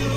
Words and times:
Your 0.00 0.08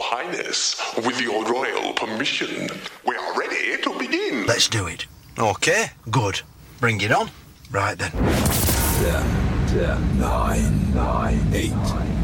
Highness, 0.00 0.80
with 0.98 1.20
your 1.20 1.44
royal 1.44 1.92
permission, 1.94 2.68
we 3.04 3.16
are 3.16 3.36
ready 3.36 3.82
to 3.82 3.98
begin. 3.98 4.46
Let's 4.46 4.68
do 4.68 4.86
it. 4.86 5.06
Okay, 5.36 5.86
good. 6.08 6.42
Bring 6.78 7.00
it 7.00 7.10
on. 7.10 7.30
Right 7.72 7.98
then. 7.98 8.12
Ten, 8.12 9.66
ten, 9.66 10.20
nine, 10.20 10.94
nine, 10.94 11.40
eight, 11.52 11.72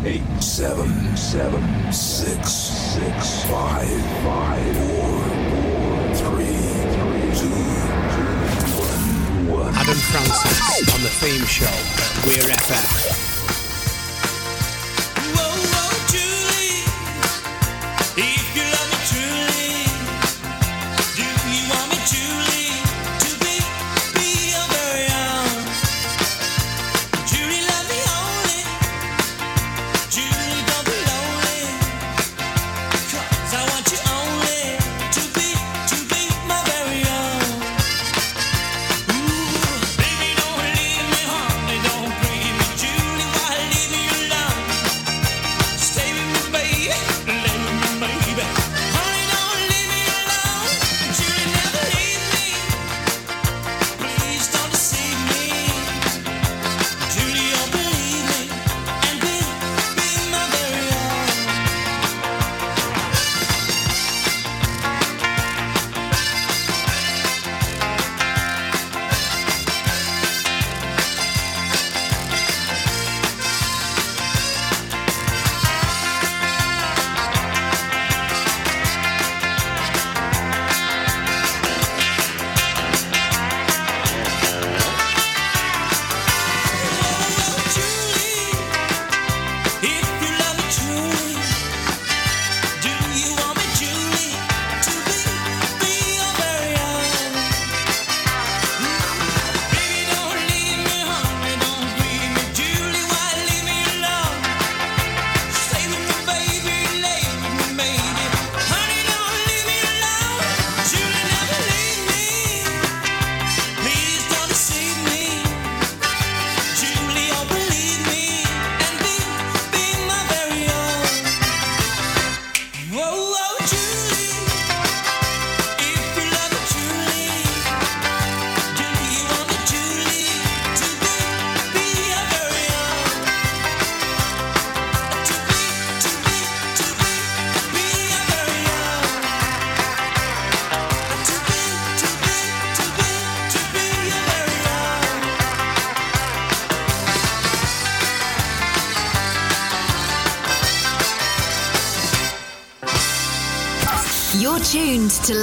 eight, 0.05 0.23
seven, 0.41 1.17
seven, 1.17 1.93
six, 1.93 2.53
six, 2.53 3.43
five, 3.47 3.89
five, 4.23 4.77
four, 4.77 5.19
four, 5.51 6.15
three, 6.15 6.55
three, 6.95 7.27
two, 7.35 7.59
two, 8.15 8.71
one, 8.79 9.51
one. 9.51 9.75
Adam 9.75 9.97
Francis 9.97 10.95
on 10.95 11.03
the 11.03 11.11
theme 11.11 11.45
show 11.45 11.65
at 11.67 12.25
Weir 12.25 12.55
FM. 12.55 13.28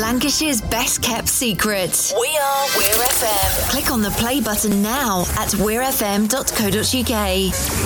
Lancashire's 0.05 0.61
best 0.61 1.01
kept 1.01 1.27
secret. 1.27 2.13
We 2.21 2.27
are 2.37 2.67
Weir 2.77 2.93
FM. 2.93 3.69
Click 3.71 3.89
on 3.89 4.03
the 4.03 4.11
play 4.11 4.39
button 4.39 4.83
now 4.83 5.21
at 5.35 5.49
weirfm.co.uk. 5.49 7.84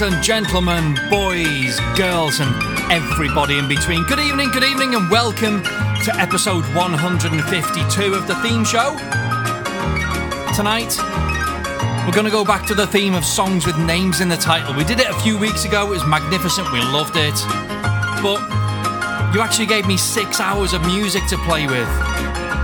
ladies 0.00 0.14
and 0.14 0.22
gentlemen, 0.22 0.94
boys, 1.08 1.80
girls, 1.96 2.40
and 2.40 2.92
everybody 2.92 3.56
in 3.56 3.66
between. 3.66 4.04
Good 4.04 4.18
evening, 4.18 4.50
good 4.50 4.64
evening, 4.64 4.94
and 4.94 5.10
welcome 5.10 5.62
to 5.62 6.14
episode 6.16 6.64
152 6.74 8.14
of 8.14 8.26
the 8.26 8.34
theme 8.36 8.62
show. 8.62 8.94
Tonight, 10.54 10.94
we're 12.04 12.12
going 12.12 12.26
to 12.26 12.30
go 12.30 12.44
back 12.44 12.66
to 12.66 12.74
the 12.74 12.86
theme 12.86 13.14
of 13.14 13.24
songs 13.24 13.64
with 13.64 13.78
names 13.78 14.20
in 14.20 14.28
the 14.28 14.36
title. 14.36 14.74
We 14.74 14.84
did 14.84 15.00
it 15.00 15.08
a 15.08 15.18
few 15.20 15.38
weeks 15.38 15.64
ago, 15.64 15.86
it 15.86 15.90
was 15.90 16.06
magnificent, 16.06 16.70
we 16.72 16.80
loved 16.80 17.16
it. 17.16 17.34
But 18.22 18.40
you 19.34 19.40
actually 19.40 19.66
gave 19.66 19.86
me 19.86 19.96
six 19.96 20.40
hours 20.40 20.74
of 20.74 20.84
music 20.84 21.26
to 21.28 21.38
play 21.38 21.66
with. 21.66 21.88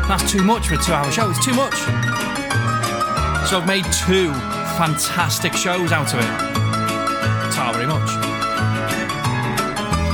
That's 0.06 0.30
too 0.30 0.42
much 0.42 0.68
for 0.68 0.74
a 0.74 0.78
two 0.78 0.92
hour 0.92 1.10
show, 1.10 1.30
it's 1.30 1.42
too 1.42 1.54
much. 1.54 1.76
So 3.48 3.58
I've 3.58 3.66
made 3.66 3.84
two 4.06 4.32
fantastic 4.76 5.54
shows 5.54 5.92
out 5.92 6.12
of 6.12 6.20
it. 6.20 6.61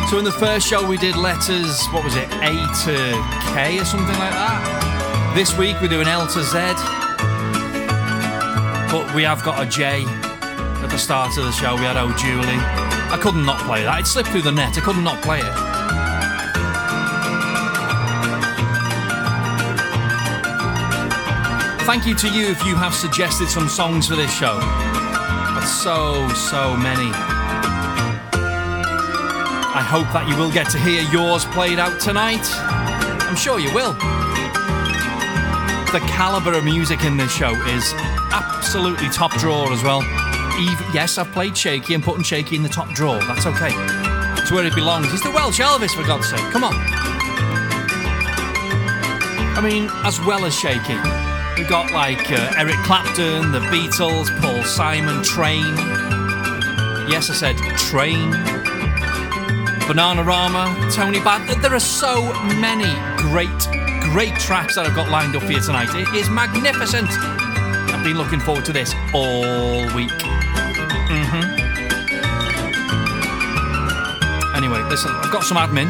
So 0.09 0.17
in 0.17 0.25
the 0.25 0.33
first 0.33 0.67
show 0.67 0.89
we 0.89 0.97
did 0.97 1.17
letters, 1.17 1.87
what 1.89 2.03
was 2.03 2.17
it, 2.17 2.33
A 2.41 2.57
to 2.87 2.95
K 3.53 3.79
or 3.79 3.85
something 3.85 4.19
like 4.19 4.33
that. 4.33 5.33
This 5.37 5.55
week 5.59 5.77
we're 5.83 5.89
doing 5.89 6.09
L 6.09 6.27
to 6.27 6.43
Z. 6.43 6.59
But 8.91 9.15
we 9.15 9.23
have 9.25 9.45
got 9.45 9.63
a 9.63 9.69
J 9.69 10.05
at 10.07 10.89
the 10.89 10.97
start 10.97 11.37
of 11.37 11.45
the 11.45 11.53
show. 11.53 11.75
We 11.75 11.83
had 11.83 11.99
Oh 11.99 12.11
Julie. 12.17 12.59
I 13.13 13.19
couldn't 13.21 13.45
not 13.45 13.61
play 13.67 13.85
that. 13.85 14.01
It 14.01 14.07
slipped 14.07 14.31
through 14.31 14.43
the 14.43 14.51
net. 14.51 14.79
I 14.79 14.81
couldn't 14.81 15.05
not 15.05 15.23
play 15.23 15.41
it. 15.41 15.55
Thank 21.85 22.07
you 22.07 22.15
to 22.15 22.29
you 22.33 22.49
if 22.49 22.65
you 22.65 22.77
have 22.77 22.95
suggested 22.95 23.51
some 23.51 23.69
songs 23.69 24.09
for 24.09 24.17
this 24.17 24.35
show. 24.35 24.59
But 24.59 25.67
so, 25.67 26.27
so 26.31 26.79
many. 26.79 27.38
I 29.89 29.91
hope 29.91 30.13
that 30.13 30.29
you 30.29 30.37
will 30.37 30.53
get 30.53 30.69
to 30.73 30.79
hear 30.79 31.01
yours 31.09 31.47
played 31.47 31.79
out 31.79 31.99
tonight. 31.99 32.45
I'm 33.25 33.37
sure 33.37 33.59
you 33.59 33.73
will. 33.73 33.95
The 35.97 36.05
caliber 36.13 36.53
of 36.53 36.63
music 36.63 37.05
in 37.05 37.17
this 37.17 37.33
show 37.33 37.57
is 37.73 37.95
absolutely 38.29 39.09
top 39.09 39.33
drawer 39.41 39.73
as 39.73 39.83
well. 39.83 40.03
Eve, 40.61 40.79
yes, 40.93 41.17
I've 41.17 41.33
played 41.33 41.57
Shaky 41.57 41.95
and 41.95 42.05
putting 42.05 42.23
Shaky 42.23 42.57
in 42.57 42.63
the 42.63 42.69
top 42.69 42.91
drawer. 42.91 43.19
That's 43.21 43.47
okay. 43.47 43.73
It's 44.37 44.53
where 44.53 44.67
it 44.67 44.75
belongs. 44.75 45.11
It's 45.11 45.23
the 45.23 45.31
Welsh 45.31 45.59
Elvis, 45.59 45.97
for 45.97 46.07
God's 46.07 46.29
sake. 46.29 46.45
Come 46.53 46.65
on. 46.65 46.75
I 49.57 49.63
mean, 49.65 49.89
as 50.05 50.21
well 50.21 50.45
as 50.45 50.55
Shaky, 50.55 51.01
we've 51.57 51.67
got 51.67 51.93
like 51.93 52.31
uh, 52.31 52.53
Eric 52.59 52.77
Clapton, 52.85 53.53
the 53.53 53.61
Beatles, 53.73 54.29
Paul 54.43 54.63
Simon, 54.65 55.25
Train. 55.25 55.65
Yes, 57.09 57.31
I 57.31 57.33
said 57.33 57.57
Train. 57.79 58.58
Bananarama, 59.89 60.93
Tony 60.95 61.19
Bad. 61.19 61.63
There 61.63 61.73
are 61.73 61.81
so 61.81 62.31
many 62.61 62.93
great, 63.17 63.49
great 64.13 64.35
tracks 64.35 64.75
that 64.75 64.85
I've 64.85 64.95
got 64.95 65.09
lined 65.09 65.35
up 65.35 65.43
for 65.45 65.53
you 65.53 65.61
tonight. 65.61 65.89
It 65.95 66.15
is 66.15 66.29
magnificent. 66.29 67.09
I've 67.11 68.05
been 68.05 68.19
looking 68.19 68.39
forward 68.39 68.67
to 68.67 68.73
this 68.75 68.93
all 69.15 69.87
week. 69.95 70.11
hmm 71.09 71.41
Anyway, 74.55 74.83
listen, 74.91 75.11
I've 75.11 75.33
got 75.33 75.45
some 75.45 75.57
admin. 75.57 75.89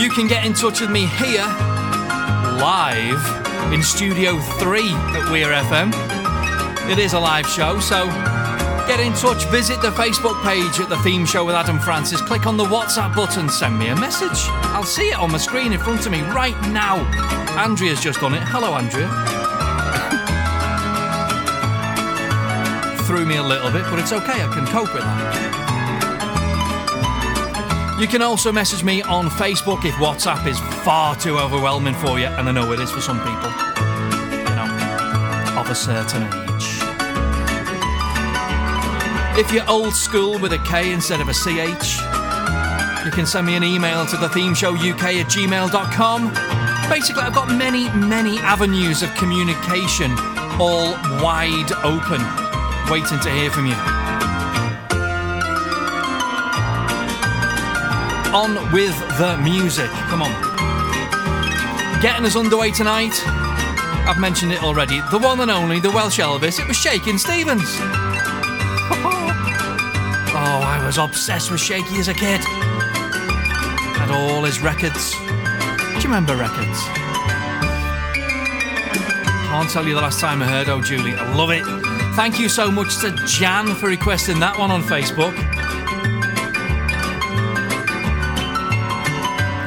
You 0.00 0.10
can 0.10 0.26
get 0.26 0.44
in 0.44 0.52
touch 0.52 0.80
with 0.80 0.90
me 0.90 1.06
here, 1.06 1.46
live 2.58 3.22
in 3.72 3.84
Studio 3.84 4.40
3 4.40 4.80
at 4.90 5.30
Weir 5.30 5.50
FM. 5.52 5.92
It 6.90 6.98
is 6.98 7.12
a 7.12 7.20
live 7.20 7.46
show, 7.46 7.78
so 7.78 8.06
get 8.86 9.00
in 9.00 9.12
touch. 9.14 9.44
Visit 9.46 9.80
the 9.80 9.90
Facebook 9.90 10.42
page 10.42 10.80
at 10.80 10.88
the 10.88 10.98
theme 10.98 11.24
show 11.26 11.44
with 11.44 11.54
Adam 11.54 11.78
Francis. 11.78 12.20
Click 12.20 12.46
on 12.46 12.56
the 12.56 12.64
WhatsApp 12.64 13.14
button, 13.14 13.48
send 13.48 13.78
me 13.78 13.88
a 13.88 13.96
message. 13.96 14.48
I'll 14.72 14.84
see 14.84 15.10
it 15.10 15.18
on 15.18 15.30
my 15.30 15.38
screen 15.38 15.72
in 15.72 15.78
front 15.78 16.06
of 16.06 16.12
me 16.12 16.22
right 16.22 16.58
now. 16.68 16.98
Andrea's 17.58 18.00
just 18.00 18.20
done 18.20 18.34
it. 18.34 18.42
Hello, 18.44 18.74
Andrea. 18.74 19.08
Threw 23.06 23.26
me 23.26 23.36
a 23.36 23.42
little 23.42 23.70
bit, 23.70 23.84
but 23.90 23.98
it's 23.98 24.12
okay, 24.12 24.42
I 24.42 24.48
can 24.54 24.66
cope 24.66 24.92
with 24.94 25.02
that. 25.02 25.62
You 28.00 28.06
can 28.08 28.22
also 28.22 28.50
message 28.50 28.82
me 28.82 29.02
on 29.02 29.28
Facebook 29.28 29.84
if 29.84 29.94
WhatsApp 29.94 30.46
is 30.46 30.58
far 30.84 31.14
too 31.14 31.38
overwhelming 31.38 31.94
for 31.94 32.18
you, 32.18 32.26
and 32.26 32.48
I 32.48 32.52
know 32.52 32.72
it 32.72 32.80
is 32.80 32.90
for 32.90 33.00
some 33.00 33.18
people, 33.18 33.50
you 34.30 34.54
know, 34.56 35.60
of 35.60 35.68
a 35.70 35.74
certain 35.74 36.22
age. 36.22 36.51
If 39.34 39.52
you're 39.52 39.68
old 39.68 39.94
school 39.94 40.38
with 40.38 40.52
a 40.52 40.58
K 40.58 40.92
instead 40.92 41.20
of 41.20 41.28
a 41.28 41.34
CH, 41.34 42.00
you 43.04 43.10
can 43.10 43.26
send 43.26 43.46
me 43.46 43.56
an 43.56 43.64
email 43.64 44.06
to 44.06 44.16
thethemeshowuk 44.16 45.02
at 45.02 45.26
gmail.com. 45.26 46.90
Basically, 46.90 47.22
I've 47.22 47.34
got 47.34 47.48
many, 47.48 47.88
many 47.90 48.38
avenues 48.38 49.02
of 49.02 49.14
communication 49.14 50.12
all 50.60 50.92
wide 51.22 51.72
open, 51.82 52.20
waiting 52.90 53.20
to 53.20 53.30
hear 53.30 53.50
from 53.50 53.66
you. 53.66 53.76
on 58.34 58.54
with 58.72 58.98
the 59.18 59.38
music. 59.42 59.90
Come 60.08 60.22
on. 60.22 60.32
Getting 62.00 62.24
us 62.24 62.34
underway 62.34 62.70
tonight. 62.70 63.12
I've 64.08 64.18
mentioned 64.18 64.52
it 64.52 64.62
already. 64.62 65.00
The 65.10 65.18
one 65.18 65.40
and 65.40 65.50
only, 65.50 65.80
the 65.80 65.90
Welsh 65.90 66.18
Elvis. 66.18 66.58
It 66.58 66.66
was 66.66 66.76
Shakin' 66.76 67.18
Stevens. 67.18 67.78
Was 70.92 70.98
obsessed 70.98 71.50
with 71.50 71.58
Shaky 71.58 71.96
as 71.96 72.08
a 72.08 72.12
kid. 72.12 72.40
Had 73.96 74.10
all 74.10 74.44
his 74.44 74.60
records. 74.60 75.12
Do 75.12 75.96
you 75.96 76.04
remember 76.04 76.36
records? 76.36 76.82
Can't 79.48 79.70
tell 79.70 79.86
you 79.86 79.94
the 79.94 80.02
last 80.02 80.20
time 80.20 80.42
I 80.42 80.46
heard 80.46 80.68
Oh 80.68 80.82
Julie. 80.82 81.14
I 81.14 81.34
love 81.34 81.48
it. 81.50 81.64
Thank 82.14 82.38
you 82.38 82.50
so 82.50 82.70
much 82.70 82.98
to 82.98 83.10
Jan 83.26 83.74
for 83.76 83.86
requesting 83.86 84.38
that 84.40 84.58
one 84.58 84.70
on 84.70 84.82
Facebook. 84.82 85.32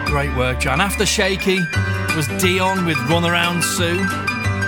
Great 0.05 0.36
work, 0.36 0.60
Jan. 0.60 0.79
After 0.79 1.08
Shaky 1.08 1.58
was 2.15 2.27
Dion 2.39 2.86
with 2.86 3.00
Run 3.10 3.25
Around 3.25 3.63
Sue. 3.63 3.98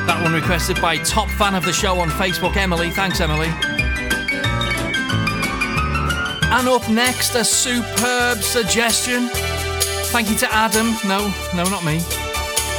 That 0.07 0.19
one 0.23 0.33
requested 0.33 0.81
by 0.81 0.97
top 0.97 1.29
fan 1.29 1.53
of 1.53 1.63
the 1.65 1.73
show 1.73 1.99
on 1.99 2.09
Facebook, 2.09 2.55
Emily. 2.55 2.89
Thanks, 2.89 3.21
Emily. 3.21 3.51
And 6.57 6.67
up 6.67 6.89
next, 6.89 7.35
a 7.35 7.45
superb 7.45 8.41
suggestion. 8.41 9.29
Thank 10.09 10.27
you 10.31 10.35
to 10.37 10.51
Adam. 10.51 10.95
No, 11.05 11.31
no, 11.55 11.63
not 11.69 11.85
me. 11.85 11.99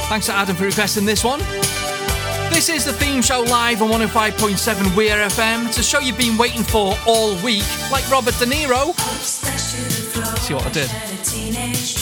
Thanks 0.09 0.25
to 0.25 0.33
Adam 0.33 0.57
for 0.57 0.65
requesting 0.65 1.05
this 1.05 1.23
one. 1.23 1.39
This 2.51 2.67
is 2.67 2.83
the 2.83 2.91
theme 2.91 3.21
show 3.21 3.41
live 3.43 3.81
on 3.81 3.89
105.7 3.89 4.97
Weir 4.97 5.15
FM. 5.29 5.67
It's 5.67 5.77
a 5.77 5.83
show 5.83 5.99
you've 5.99 6.17
been 6.17 6.37
waiting 6.37 6.63
for 6.63 6.93
all 7.07 7.41
week, 7.41 7.63
like 7.89 8.09
Robert 8.11 8.37
De 8.37 8.45
Niro. 8.45 8.93
See 10.39 10.53
what 10.53 10.65
I 10.65 10.71
did? 10.71 11.98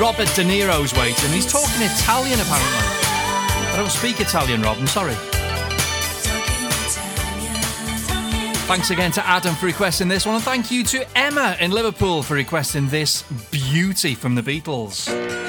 Robert 0.00 0.34
De 0.34 0.42
Niro's 0.42 0.94
waiting. 0.94 1.30
He's 1.30 1.44
talking 1.44 1.82
Italian, 1.82 2.40
apparently. 2.40 2.78
I 3.68 3.74
don't 3.76 3.90
speak 3.90 4.18
Italian, 4.18 4.62
Rob. 4.62 4.78
I'm 4.78 4.86
sorry. 4.86 5.12
Thanks 8.66 8.90
again 8.90 9.12
to 9.12 9.26
Adam 9.26 9.54
for 9.54 9.66
requesting 9.66 10.08
this 10.08 10.24
one, 10.24 10.36
and 10.36 10.44
thank 10.44 10.70
you 10.70 10.84
to 10.84 11.04
Emma 11.18 11.54
in 11.60 11.70
Liverpool 11.70 12.22
for 12.22 12.32
requesting 12.32 12.88
this 12.88 13.24
beauty 13.50 14.14
from 14.14 14.34
the 14.34 14.42
Beatles. 14.42 15.39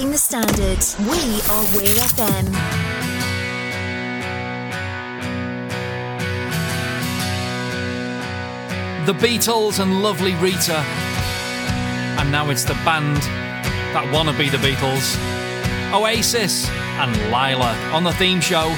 Setting 0.00 0.12
the 0.12 0.18
standard. 0.18 0.78
We 1.00 1.42
are 1.50 1.62
Weir 1.76 1.94
FM. 1.94 2.46
the 9.04 9.12
Beatles 9.12 9.78
and 9.78 10.02
Lovely 10.02 10.34
Rita. 10.36 10.76
And 12.18 12.32
now 12.32 12.48
it's 12.48 12.64
the 12.64 12.72
band 12.86 13.18
that 13.92 14.10
wanna 14.10 14.32
be 14.38 14.48
the 14.48 14.56
Beatles, 14.56 15.18
Oasis 15.92 16.66
and 16.70 17.14
Lyla 17.30 17.74
on 17.92 18.02
the 18.02 18.12
theme 18.12 18.40
show. 18.40 18.74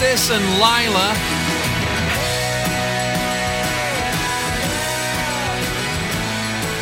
And 0.00 0.58
Lyla. 0.58 1.12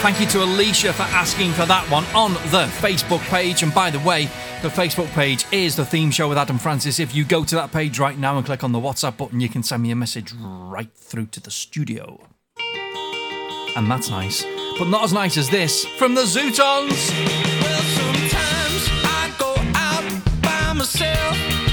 Thank 0.01 0.21
you 0.21 0.27
to 0.27 0.45
Alicia 0.45 0.93
for 0.93 1.03
asking 1.03 1.53
for 1.53 1.67
that 1.67 1.85
one 1.91 2.05
on 2.15 2.35
the 2.51 2.67
Facebook 2.79 3.19
page. 3.29 3.65
And 3.65 3.75
by 3.75 3.91
the 3.91 3.99
way, 3.99 4.27
the 4.63 4.69
Facebook 4.69 5.09
page 5.09 5.45
is 5.51 5.75
the 5.75 5.85
theme 5.85 6.13
show 6.13 6.29
with 6.29 6.39
Adam 6.39 6.57
Francis. 6.57 7.01
If 7.01 7.15
you 7.15 7.25
go 7.25 7.45
to 7.45 7.57
that 7.57 7.73
page 7.73 7.99
right 7.99 8.17
now 8.17 8.37
and 8.37 8.47
click 8.47 8.63
on 8.63 8.71
the 8.71 8.79
WhatsApp 8.79 9.17
button, 9.17 9.41
you 9.41 9.49
can 9.49 9.65
send 9.65 9.83
me 9.83 9.91
a 9.91 9.97
message 9.97 10.33
right 10.39 10.95
through 10.95 11.27
to 11.27 11.41
the 11.41 11.51
studio. 11.51 12.21
And 13.77 13.91
that's 13.91 14.09
nice. 14.09 14.45
But 14.79 14.89
not 14.89 15.03
as 15.03 15.13
nice 15.13 15.37
as 15.37 15.51
this 15.51 15.85
from 15.85 16.15
the 16.15 16.23
Zutons. 16.23 17.11
Well, 17.61 17.81
myself 20.75 21.70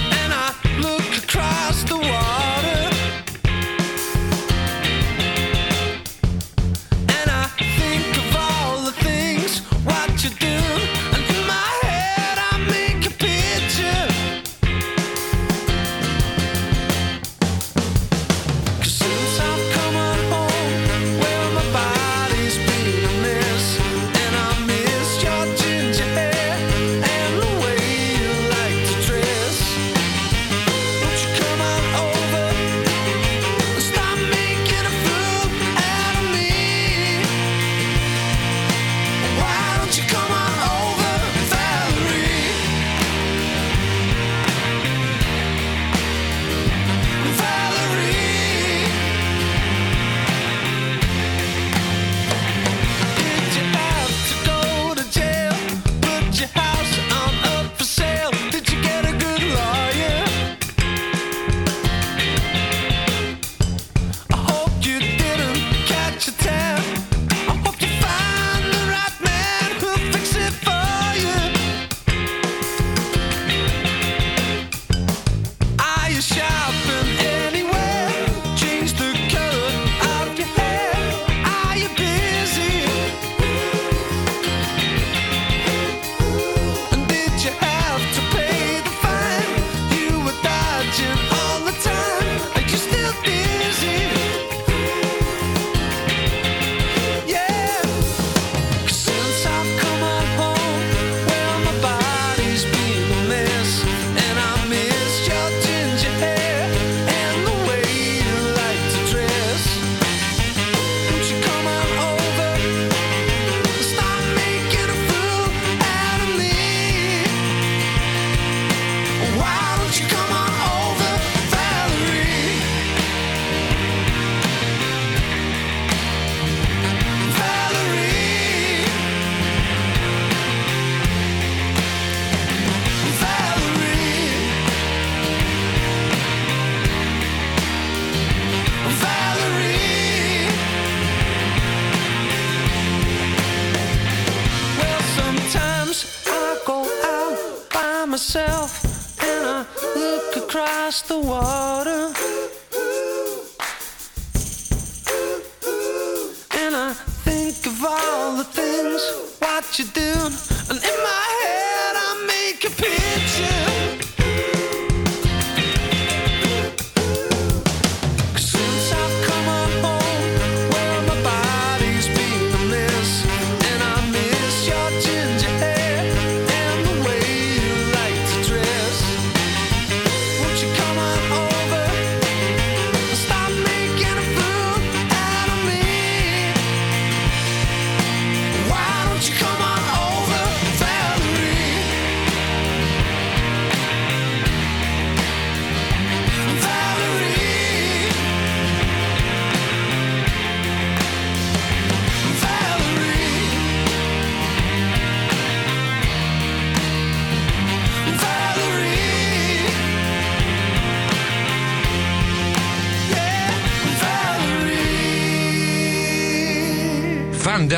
what 159.40 159.80
you 159.80 159.86
doing? 159.86 160.47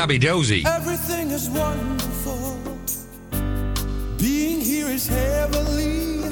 Dabby 0.00 0.18
Dozy. 0.18 0.64
Everything 0.64 1.30
is 1.30 1.50
wonderful. 1.50 2.58
Being 4.16 4.62
here 4.62 4.86
is 4.86 5.06
heavenly. 5.06 6.24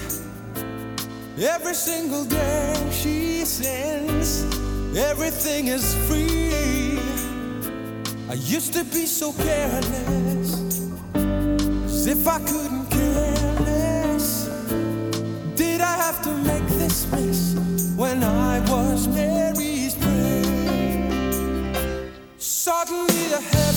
Every 1.38 1.74
single 1.74 2.24
day 2.24 2.74
she 2.90 3.44
sends, 3.44 4.44
everything 4.96 5.66
is 5.66 5.94
free. 6.08 6.98
I 8.30 8.36
used 8.56 8.72
to 8.72 8.84
be 8.84 9.04
so 9.04 9.34
careless, 9.34 10.50
as 11.84 12.06
if 12.06 12.26
I 12.26 12.38
couldn't 12.38 12.86
care 12.88 13.52
less. 13.66 14.48
Did 15.56 15.82
I 15.82 15.94
have 16.04 16.22
to 16.22 16.30
make 16.50 16.66
this 16.80 17.06
mess 17.12 17.54
when 17.98 18.24
I 18.24 18.60
was 18.60 19.06
made? 19.08 19.37
taught 22.84 22.90
me 22.90 23.28
to. 23.30 23.67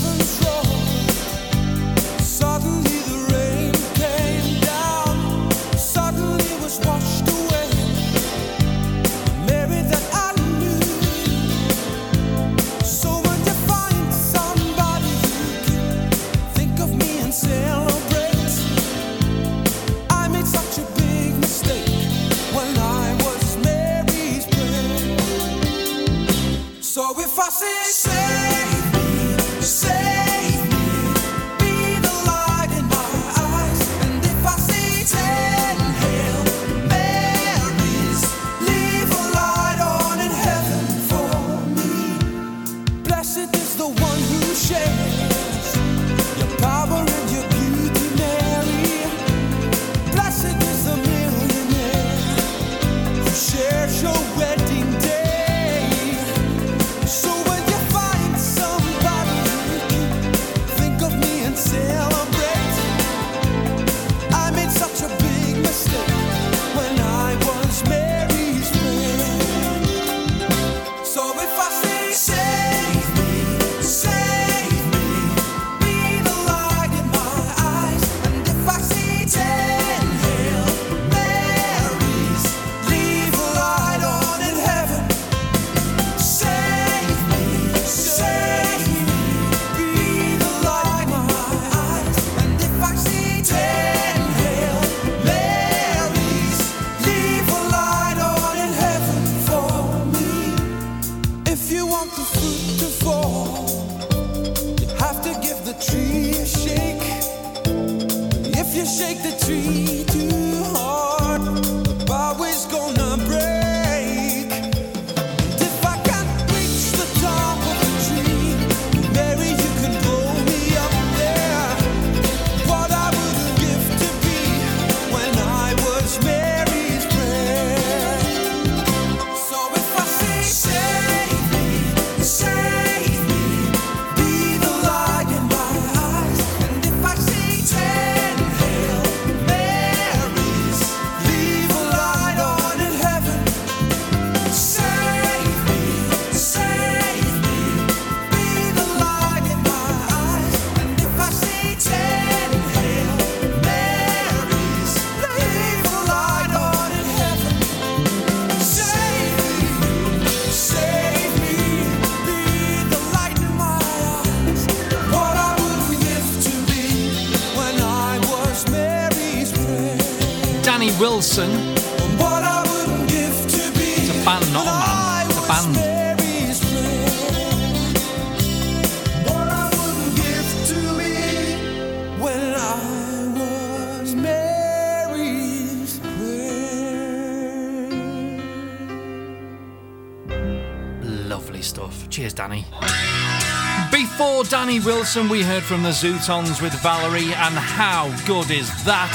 Wilson, 194.79 195.27
we 195.27 195.43
heard 195.43 195.63
from 195.63 195.83
the 195.83 195.89
Zutons 195.89 196.61
with 196.61 196.73
Valerie, 196.81 197.33
and 197.33 197.55
how 197.55 198.07
good 198.25 198.49
is 198.51 198.69
that? 198.85 199.11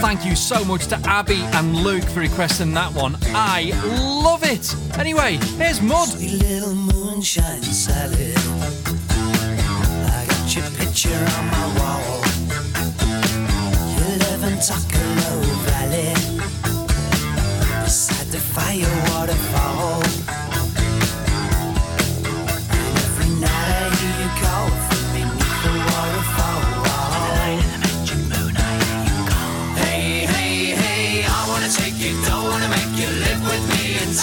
Thank 0.00 0.24
you 0.24 0.34
so 0.34 0.64
much 0.64 0.88
to 0.88 0.96
Abby 1.04 1.40
and 1.52 1.76
Luke 1.76 2.02
for 2.04 2.20
requesting 2.20 2.74
that 2.74 2.92
one. 2.92 3.16
I 3.28 3.70
love 4.24 4.42
it. 4.42 4.74
Anyway, 4.98 5.38
here's 5.58 5.80
Mud. 5.80 6.08
Sweet 6.08 6.42
little 6.42 6.74
moonshine 6.74 7.62
Sally. 7.62 8.34
I 10.10 10.26
got 10.28 10.56
your 10.56 10.70
picture 10.72 11.14
on 11.38 11.46
my 11.54 11.66
wall. 11.78 12.22
You 13.94 14.18
live 14.26 14.42
in 14.42 14.58
Valley, 15.68 16.14
beside 17.84 18.26
the 18.26 18.40
firewall. 18.40 19.13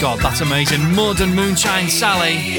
God, 0.00 0.20
that's 0.20 0.40
amazing. 0.40 0.94
Mud 0.94 1.20
and 1.20 1.36
Moonshine 1.36 1.90
Sally. 1.90 2.58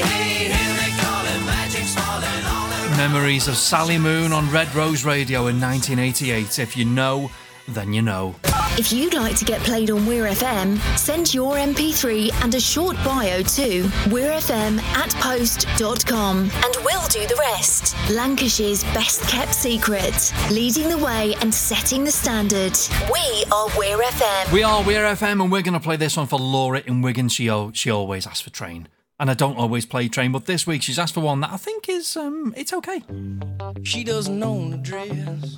Memories 2.96 3.48
of 3.48 3.56
Sally 3.56 3.98
Moon 3.98 4.32
on 4.32 4.48
Red 4.52 4.72
Rose 4.76 5.04
Radio 5.04 5.48
in 5.48 5.60
1988. 5.60 6.60
If 6.60 6.76
you 6.76 6.84
know, 6.84 7.32
then 7.66 7.92
you 7.92 8.00
know. 8.00 8.36
If 8.78 8.92
you'd 8.92 9.14
like 9.14 9.34
to 9.36 9.44
get 9.44 9.60
played 9.62 9.90
on 9.90 10.06
Weir 10.06 10.26
FM, 10.26 10.78
send 10.96 11.34
your 11.34 11.56
MP3 11.56 12.32
and 12.44 12.54
a 12.54 12.60
short 12.60 12.94
bio 13.04 13.42
to 13.42 13.82
weirfm 14.08 14.80
at 14.80 15.10
post.com 15.16 16.38
and 16.38 16.74
we'll 17.02 17.26
do 17.26 17.34
the 17.34 17.40
rest. 17.40 17.96
Lancashire's 18.10 18.84
best 18.94 19.22
kept 19.28 19.54
secret, 19.54 20.32
leading 20.50 20.88
the 20.88 20.98
way 20.98 21.34
and 21.40 21.52
setting 21.52 22.04
the 22.04 22.10
standard. 22.10 22.78
We 23.12 23.44
are 23.52 23.66
Weir 23.78 23.98
FM. 23.98 24.52
We 24.52 24.62
are 24.62 24.82
Weir 24.84 25.04
FM, 25.04 25.42
and 25.42 25.50
we're 25.52 25.62
going 25.62 25.74
to 25.74 25.80
play 25.80 25.96
this 25.96 26.16
one 26.16 26.26
for 26.26 26.38
Laura 26.38 26.82
in 26.86 27.02
Wigan. 27.02 27.28
She, 27.28 27.50
she 27.72 27.90
always 27.90 28.26
asks 28.26 28.40
for 28.40 28.50
Train. 28.50 28.88
And 29.18 29.30
I 29.30 29.34
don't 29.34 29.56
always 29.56 29.86
play 29.86 30.08
Train, 30.08 30.32
but 30.32 30.46
this 30.46 30.66
week 30.66 30.82
she's 30.82 30.98
asked 30.98 31.14
for 31.14 31.20
one 31.20 31.40
that 31.40 31.52
I 31.52 31.56
think 31.56 31.88
is, 31.88 32.16
um, 32.16 32.54
it's 32.56 32.72
okay. 32.72 33.02
She 33.82 34.04
doesn't 34.04 34.42
own 34.42 34.70
the 34.70 34.78
dress. 34.78 35.56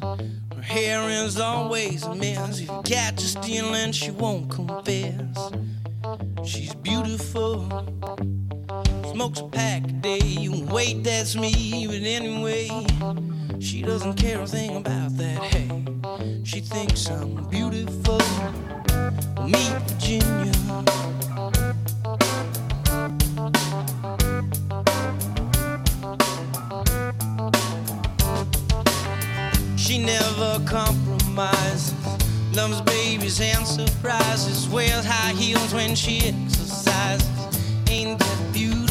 Her 0.55 0.63
hair 0.63 1.09
is 1.09 1.39
always 1.39 2.05
a 2.05 2.15
mess. 2.15 2.61
If 2.61 2.69
you 2.69 2.83
catch 2.85 3.21
her 3.21 3.29
stealing, 3.43 3.93
she 3.93 4.11
won't 4.11 4.51
confess. 4.51 5.53
She's 6.45 6.75
beautiful. 6.75 7.69
Smokes 9.13 9.41
a 9.41 9.49
pack 9.49 9.85
a 9.85 9.93
day. 9.93 10.49
Wait, 10.71 11.05
that's 11.05 11.37
me. 11.37 11.87
But 11.87 12.03
anyway, 12.03 12.69
she 13.61 13.83
doesn't 13.83 14.15
care 14.15 14.41
a 14.41 14.47
thing 14.47 14.77
about 14.77 15.17
that. 15.17 15.43
Hey, 15.43 15.69
she 16.45 16.61
thinks 16.61 17.09
I'm 17.09 17.49
beautiful. 17.49 18.19
Meet 19.45 19.73
Virginia. 19.89 20.53
She 29.77 29.99
never 29.99 30.61
compromises. 30.67 31.95
Loves 32.55 32.81
babies 32.83 33.41
and 33.41 33.67
surprises. 33.67 34.69
Wears 34.69 35.05
high 35.05 35.33
heels 35.33 35.75
when 35.75 35.95
she 35.95 36.19
exercises. 36.29 37.29
Ain't 37.95 38.19
that 38.19 38.84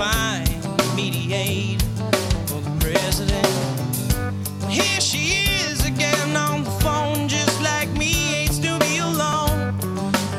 fine 0.00 0.46
mediator 0.96 1.84
for 2.46 2.58
the 2.62 2.74
president. 2.80 3.46
Here 4.66 4.98
she 4.98 5.44
is 5.60 5.84
again 5.84 6.34
on 6.34 6.64
the 6.64 6.70
phone, 6.82 7.28
just 7.28 7.60
like 7.60 7.90
me. 7.90 8.12
Hates 8.32 8.58
to 8.60 8.78
be 8.78 8.96
alone. 8.96 9.76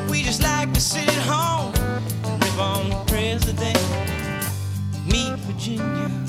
We 0.10 0.24
just 0.24 0.41
like 0.41 0.74
to 0.74 0.82
sit 0.82 1.08
at 1.08 1.24
home 1.28 1.76
and 2.26 2.43
rip 2.43 2.58
on 2.58 2.89
the 2.89 3.04
president. 3.06 3.78
Meet 5.06 5.38
Virginia. 5.45 6.20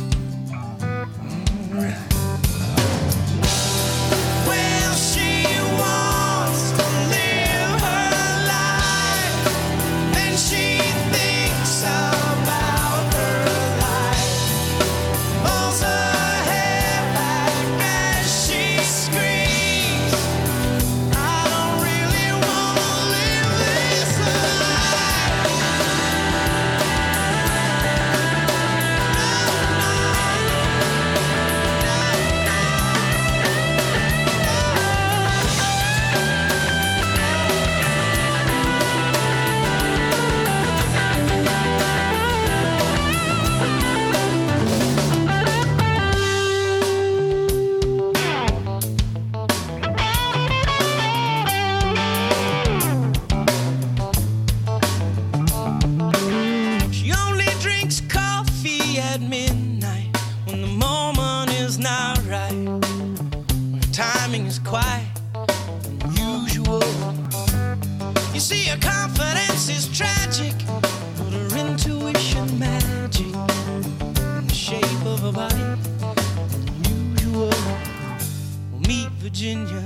Virginia. 79.23 79.85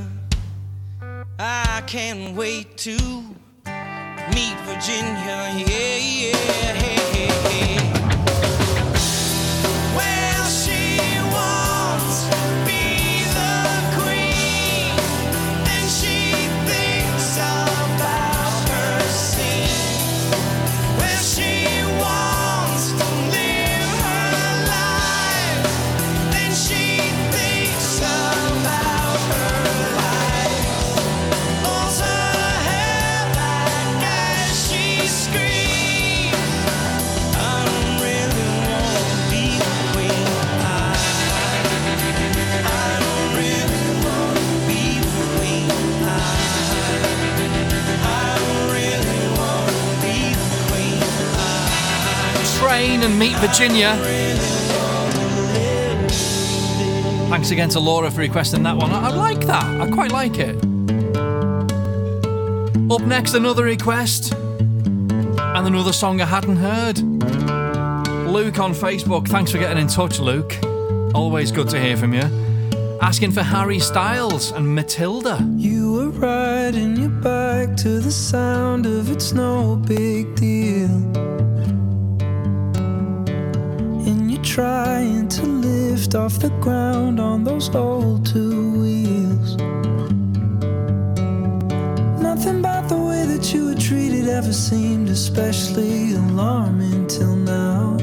I 1.38 1.82
can't 1.86 2.34
wait 2.34 2.78
to 2.78 2.96
meet 4.32 4.56
Virginia. 4.64 5.52
Yeah, 5.54 5.96
yeah, 5.98 6.36
hey, 6.72 6.96
hey, 7.12 7.76
hey. 7.76 7.95
Meet 53.18 53.36
Virginia. 53.36 53.96
Thanks 57.30 57.50
again 57.50 57.70
to 57.70 57.80
Laura 57.80 58.10
for 58.10 58.20
requesting 58.20 58.62
that 58.64 58.76
one. 58.76 58.90
I, 58.90 59.08
I 59.08 59.14
like 59.14 59.40
that. 59.46 59.64
I 59.80 59.90
quite 59.90 60.12
like 60.12 60.38
it. 60.38 60.54
Up 62.90 63.00
next, 63.00 63.32
another 63.32 63.64
request 63.64 64.34
and 64.34 65.66
another 65.66 65.94
song 65.94 66.20
I 66.20 66.26
hadn't 66.26 66.56
heard. 66.56 66.98
Luke 68.28 68.58
on 68.58 68.74
Facebook. 68.74 69.28
Thanks 69.28 69.50
for 69.50 69.58
getting 69.58 69.78
in 69.78 69.88
touch, 69.88 70.20
Luke. 70.20 70.54
Always 71.14 71.50
good 71.50 71.70
to 71.70 71.80
hear 71.80 71.96
from 71.96 72.12
you. 72.12 72.28
Asking 73.00 73.32
for 73.32 73.42
Harry 73.42 73.78
Styles 73.78 74.52
and 74.52 74.74
Matilda. 74.74 75.42
You 75.56 75.92
were 75.94 76.08
riding 76.10 76.96
your 76.96 77.08
bike 77.08 77.76
to 77.78 78.00
the 78.00 78.12
sound 78.12 78.84
of 78.84 79.10
it's 79.10 79.32
no 79.32 79.76
big 79.76 80.34
deal. 80.36 81.35
Trying 84.56 85.28
to 85.28 85.42
lift 85.42 86.14
off 86.14 86.38
the 86.38 86.48
ground 86.62 87.20
on 87.20 87.44
those 87.44 87.68
old 87.74 88.24
two 88.24 88.80
wheels. 88.80 89.54
Nothing 92.22 92.60
about 92.60 92.88
the 92.88 92.96
way 92.96 93.26
that 93.26 93.52
you 93.52 93.66
were 93.66 93.74
treated 93.74 94.28
ever 94.28 94.54
seemed 94.54 95.10
especially 95.10 96.14
alarming 96.14 97.06
till 97.06 97.36
now. 97.36 97.98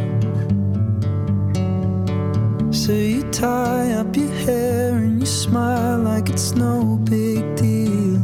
So 2.72 2.92
you 2.92 3.24
tie 3.32 3.94
up 3.94 4.16
your 4.16 4.30
hair 4.46 4.94
and 4.94 5.22
you 5.22 5.26
smile 5.26 6.02
like 6.02 6.30
it's 6.30 6.52
no 6.52 6.98
big 7.10 7.56
deal. 7.56 8.22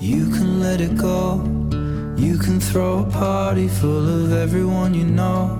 You 0.00 0.28
can 0.34 0.58
let 0.58 0.80
it 0.80 0.96
go. 0.96 1.51
You 2.32 2.38
can 2.38 2.58
throw 2.58 3.00
a 3.00 3.10
party 3.10 3.68
full 3.68 4.08
of 4.08 4.32
everyone 4.32 4.94
you 4.94 5.04
know. 5.04 5.58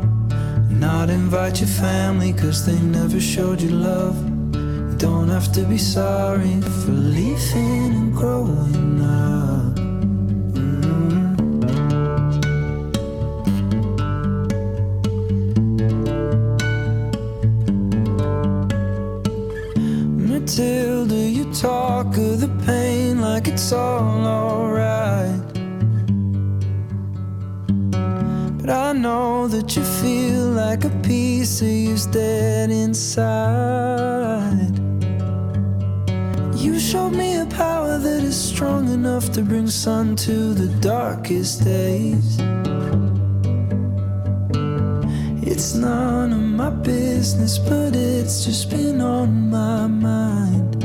Not 0.70 1.10
invite 1.10 1.60
your 1.60 1.68
family 1.68 2.32
cause 2.32 2.64
they 2.64 2.80
never 2.80 3.20
showed 3.20 3.60
you 3.60 3.68
love. 3.68 4.16
You 4.54 4.96
don't 4.96 5.28
have 5.28 5.52
to 5.52 5.64
be 5.64 5.76
sorry 5.76 6.62
for 6.62 6.92
leaving 6.92 7.92
and 7.92 8.14
growing 8.14 9.02
up. 9.02 9.76
Mm. 10.56 11.36
Matilda, 20.26 21.14
you 21.36 21.52
talk 21.52 22.16
of 22.16 22.40
the 22.40 22.48
pain 22.64 23.20
like 23.20 23.46
it's 23.46 23.72
all 23.72 24.26
alright. 24.26 24.71
Know 29.02 29.48
that 29.48 29.74
you 29.74 29.82
feel 29.82 30.44
like 30.52 30.84
a 30.84 30.90
piece 31.02 31.60
of 31.60 31.66
you's 31.66 32.06
dead 32.06 32.70
inside. 32.70 33.18
You 36.54 36.78
showed 36.78 37.10
me 37.10 37.34
a 37.38 37.46
power 37.46 37.98
that 37.98 38.22
is 38.22 38.36
strong 38.36 38.88
enough 38.94 39.32
to 39.32 39.42
bring 39.42 39.66
sun 39.66 40.14
to 40.26 40.54
the 40.54 40.68
darkest 40.80 41.64
days. 41.64 42.38
It's 45.42 45.74
none 45.74 46.32
of 46.32 46.38
my 46.62 46.70
business, 46.70 47.58
but 47.58 47.96
it's 47.96 48.44
just 48.44 48.70
been 48.70 49.00
on 49.00 49.50
my 49.50 49.88
mind. 49.88 50.84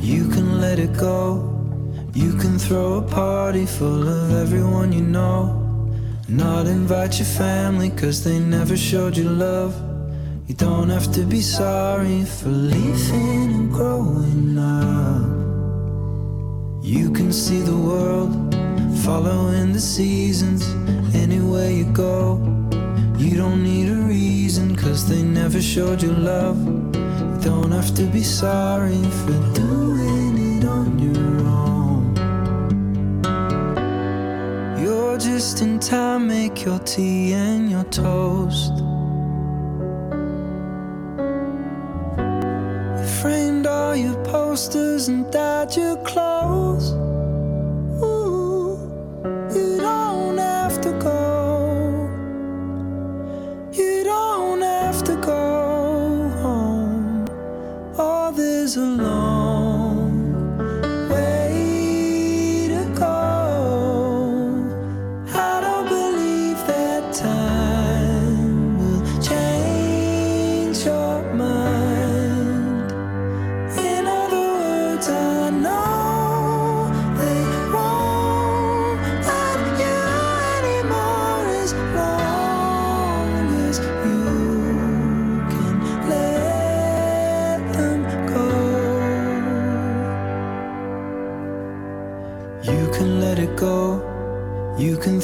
You 0.00 0.28
can 0.28 0.60
let 0.60 0.78
it 0.78 0.96
go. 0.96 1.55
You 2.16 2.32
can 2.32 2.58
throw 2.58 2.94
a 2.94 3.02
party 3.02 3.66
full 3.66 4.08
of 4.08 4.32
everyone 4.32 4.90
you 4.90 5.02
know. 5.02 5.62
Not 6.30 6.66
invite 6.66 7.18
your 7.18 7.26
family 7.26 7.90
cause 7.90 8.24
they 8.24 8.38
never 8.38 8.74
showed 8.74 9.18
you 9.18 9.28
love. 9.28 9.74
You 10.46 10.54
don't 10.54 10.88
have 10.88 11.12
to 11.12 11.24
be 11.26 11.42
sorry 11.42 12.24
for 12.24 12.48
leaving 12.48 13.52
and 13.58 13.70
growing 13.70 14.56
up. 14.56 15.26
You 16.82 17.12
can 17.12 17.30
see 17.30 17.60
the 17.60 17.76
world 17.76 18.32
following 19.04 19.74
the 19.74 19.80
seasons 19.80 20.62
anywhere 21.14 21.70
you 21.70 21.84
go. 21.92 22.38
You 23.18 23.36
don't 23.36 23.62
need 23.62 23.90
a 23.90 24.00
reason 24.08 24.74
cause 24.74 25.06
they 25.06 25.22
never 25.22 25.60
showed 25.60 26.02
you 26.02 26.12
love. 26.14 26.56
You 26.64 27.38
don't 27.42 27.72
have 27.72 27.94
to 27.96 28.04
be 28.04 28.22
sorry 28.22 29.02
for 29.20 29.36
doing 29.52 30.56
it 30.56 30.64
on 30.64 30.98
your 30.98 31.18
own. 31.18 31.35
Just 35.36 35.60
in 35.60 35.78
time, 35.78 36.28
make 36.28 36.64
your 36.64 36.78
tea 36.78 37.34
and 37.34 37.70
your 37.70 37.84
toast. 37.84 38.72
You 42.96 43.06
framed 43.20 43.66
all 43.66 43.94
your 43.94 44.16
posters 44.24 45.08
and 45.08 45.30
dyed 45.30 45.76
your 45.76 45.98
clothes. 46.04 46.92
You 49.54 49.76
don't 49.76 50.38
have 50.38 50.80
to 50.80 50.92
go. 50.92 52.08
You 53.72 54.04
don't 54.04 54.62
have 54.62 55.04
to 55.04 55.16
go 55.16 56.30
home. 56.40 57.26
Oh, 57.98 58.32
there's 58.34 58.78
a 58.78 58.86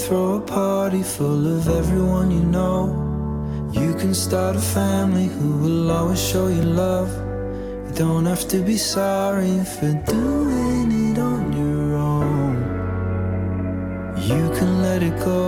throw 0.07 0.35
a 0.35 0.41
party 0.41 1.03
full 1.03 1.47
of 1.47 1.69
everyone 1.69 2.31
you 2.33 2.43
know. 2.43 2.81
You 3.73 3.95
can 3.95 4.13
start 4.15 4.57
a 4.57 4.61
family 4.61 5.27
who 5.27 5.59
will 5.59 5.91
always 5.93 6.21
show 6.21 6.49
you 6.49 6.63
love. 6.63 7.11
You 7.87 7.95
don't 7.95 8.27
have 8.27 8.49
to 8.49 8.59
be 8.59 8.77
sorry 8.77 9.59
for 9.75 9.93
doing 10.07 10.89
it 11.07 11.19
on 11.19 11.53
your 11.53 11.95
own. 11.95 12.57
You 14.17 14.45
can 14.57 14.83
let 14.83 15.03
it 15.05 15.17
go. 15.21 15.45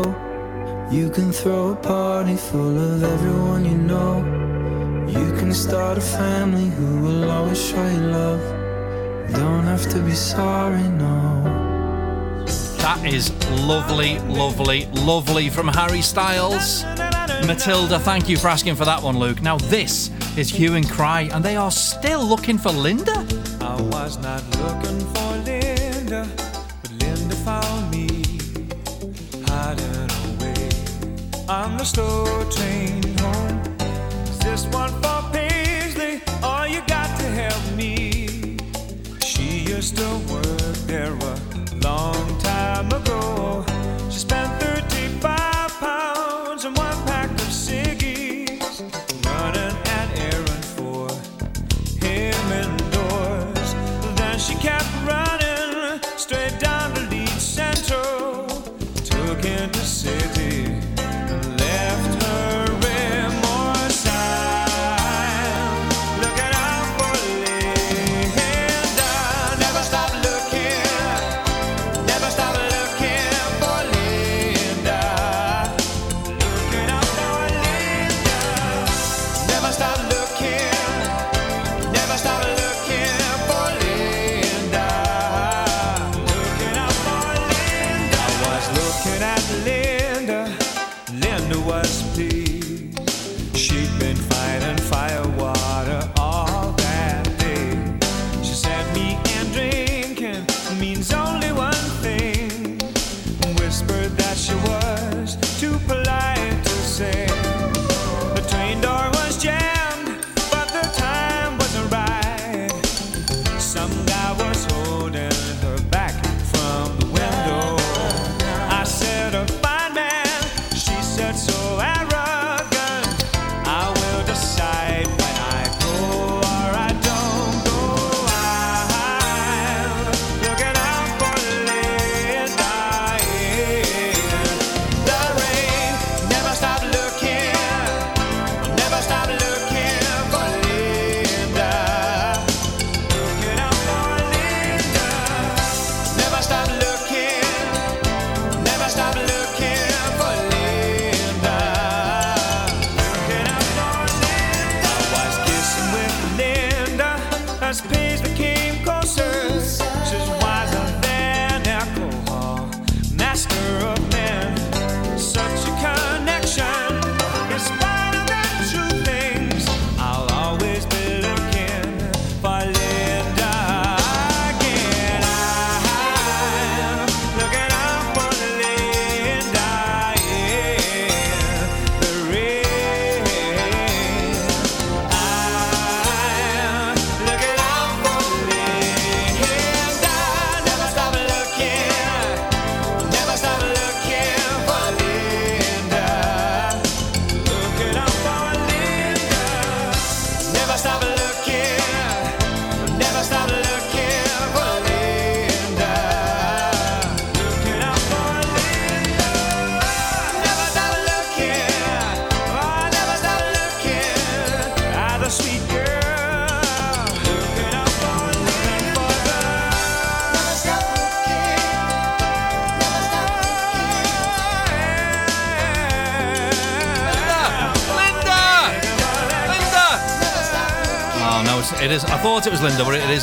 You 0.90 1.10
can 1.10 1.32
throw 1.32 1.72
a 1.72 1.76
party 1.76 2.36
full 2.36 2.76
of 2.78 3.02
everyone 3.02 3.64
you 3.64 3.78
know. 3.92 4.12
You 5.08 5.32
can 5.38 5.52
start 5.52 5.98
a 5.98 6.06
family 6.20 6.68
who 6.76 7.00
will 7.02 7.30
always 7.30 7.60
show 7.60 7.86
you 7.88 8.04
love. 8.20 8.42
You 9.28 9.36
don't 9.36 9.64
have 9.64 9.88
to 9.90 9.98
be 10.00 10.14
sorry, 10.14 10.86
no. 11.02 11.53
That 12.84 13.06
is 13.06 13.32
lovely, 13.62 14.18
lovely, 14.18 14.84
lovely 14.92 15.48
from 15.48 15.68
Harry 15.68 16.02
Styles. 16.02 16.84
Matilda, 17.46 17.98
thank 17.98 18.28
you 18.28 18.36
for 18.36 18.48
asking 18.48 18.74
for 18.76 18.84
that 18.84 19.02
one, 19.02 19.18
Luke. 19.18 19.40
Now, 19.40 19.56
this 19.56 20.10
is 20.36 20.50
Hue 20.50 20.74
and 20.74 20.86
Cry, 20.86 21.22
and 21.32 21.42
they 21.42 21.56
are 21.56 21.70
still 21.70 22.22
looking 22.22 22.58
for 22.58 22.68
Linda. 22.68 23.26
I 23.62 23.80
was 23.80 24.18
not 24.18 24.44
looking 24.58 25.00
for 25.14 25.30
Linda, 25.46 26.28
but 26.82 26.90
Linda 27.02 27.34
found 27.36 27.90
me 27.90 28.06
hiding 29.46 30.10
away 30.34 30.68
on 31.48 31.78
the 31.78 31.84
slow 31.84 32.26
train 32.50 33.02
home. 33.16 33.62
Is 34.24 34.38
this 34.40 34.66
one 34.66 34.92
for 35.00 35.22
Paisley? 35.32 36.20
Oh, 36.42 36.64
you 36.64 36.82
got 36.86 37.18
to 37.18 37.26
help 37.28 37.76
me. 37.76 38.58
She 39.20 39.60
used 39.60 39.96
to 39.96 40.20
work 40.30 40.76
there 40.86 41.14
a 41.14 41.40
long 41.82 42.33
time 42.88 43.00
ago. 43.00 43.83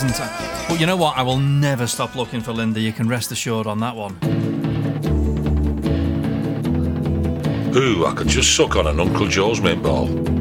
isn't. 0.03 0.67
But 0.67 0.79
you 0.79 0.85
know 0.85 0.97
what? 0.97 1.17
I 1.17 1.21
will 1.21 1.39
never 1.39 1.87
stop 1.87 2.15
looking 2.15 2.41
for 2.41 2.51
Linda. 2.53 2.79
You 2.79 2.93
can 2.93 3.07
rest 3.07 3.31
assured 3.31 3.67
on 3.67 3.79
that 3.79 3.95
one. 3.95 4.17
Ooh, 7.75 8.05
I 8.05 8.13
could 8.13 8.27
just 8.27 8.55
suck 8.55 8.75
on 8.75 8.87
an 8.87 8.99
Uncle 8.99 9.27
Joe's 9.27 9.61
mint 9.61 9.81
ball. 9.83 10.40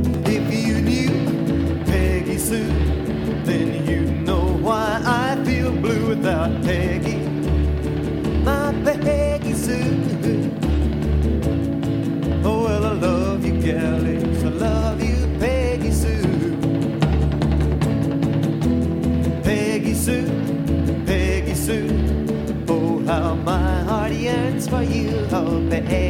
open 25.51 26.10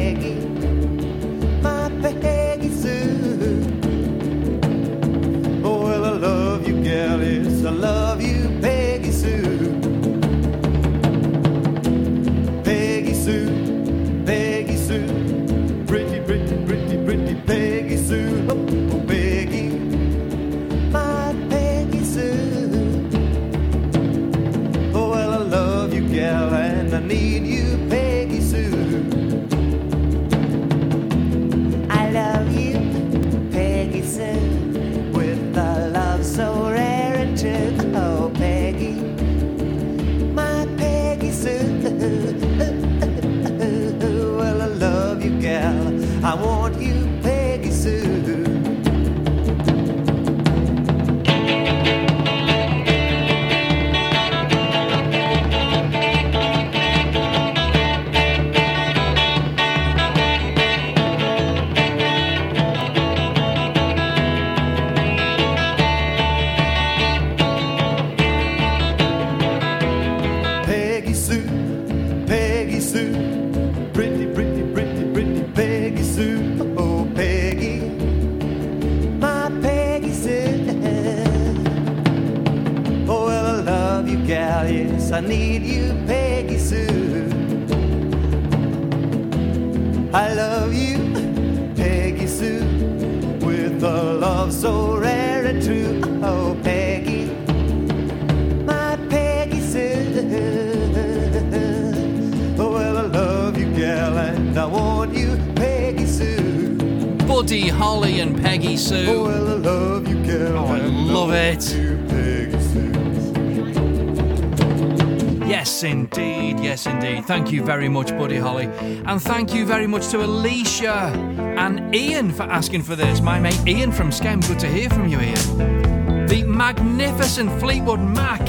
Thank 117.51 117.59
you 117.59 117.67
very 117.67 117.89
much, 117.89 118.11
Buddy 118.11 118.37
Holly. 118.37 118.67
And 119.05 119.21
thank 119.21 119.53
you 119.53 119.65
very 119.65 119.85
much 119.85 120.07
to 120.11 120.23
Alicia 120.23 121.11
and 121.57 121.93
Ian 121.93 122.31
for 122.31 122.43
asking 122.43 122.83
for 122.83 122.95
this. 122.95 123.19
My 123.19 123.41
mate 123.41 123.59
Ian 123.67 123.91
from 123.91 124.09
Skem, 124.09 124.39
good 124.47 124.57
to 124.59 124.69
hear 124.69 124.89
from 124.89 125.09
you, 125.09 125.19
Ian. 125.19 126.27
The 126.27 126.45
magnificent 126.47 127.51
Fleetwood 127.59 127.99
Mac 127.99 128.39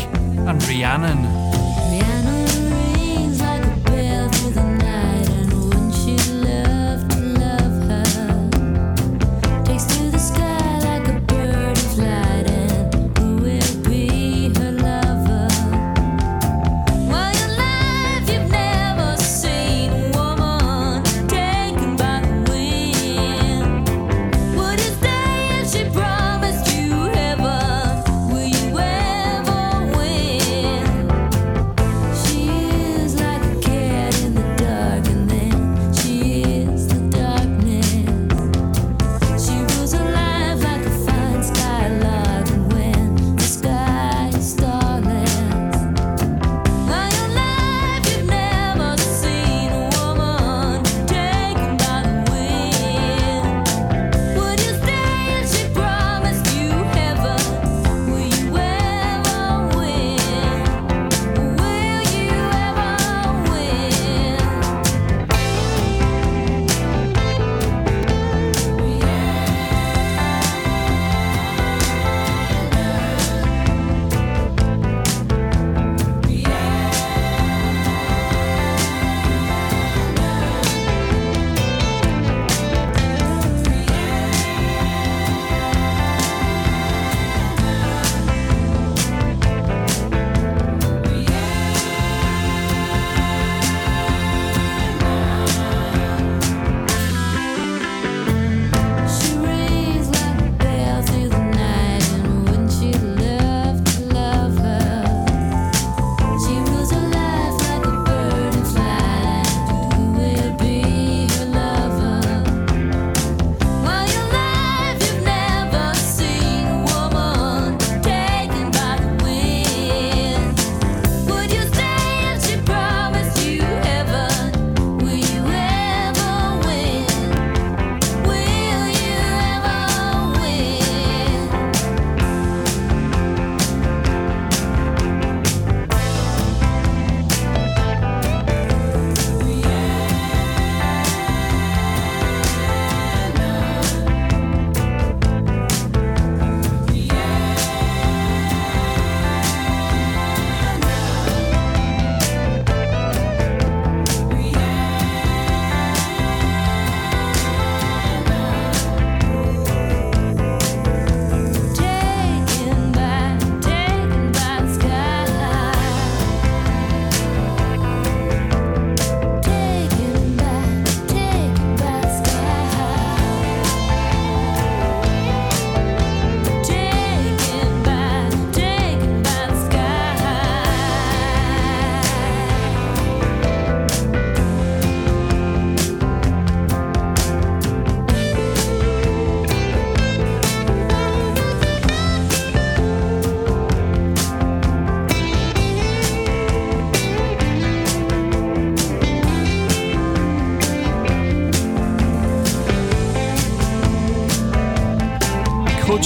and 0.47 0.63
Rhiannon. 0.69 1.62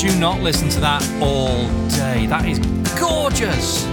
You 0.07 0.15
not 0.21 0.41
listen 0.41 0.69
to 0.69 0.79
that 0.79 1.03
all 1.21 1.67
day? 1.89 2.27
That 2.27 2.45
is 2.47 2.61
gorgeous. 2.97 3.85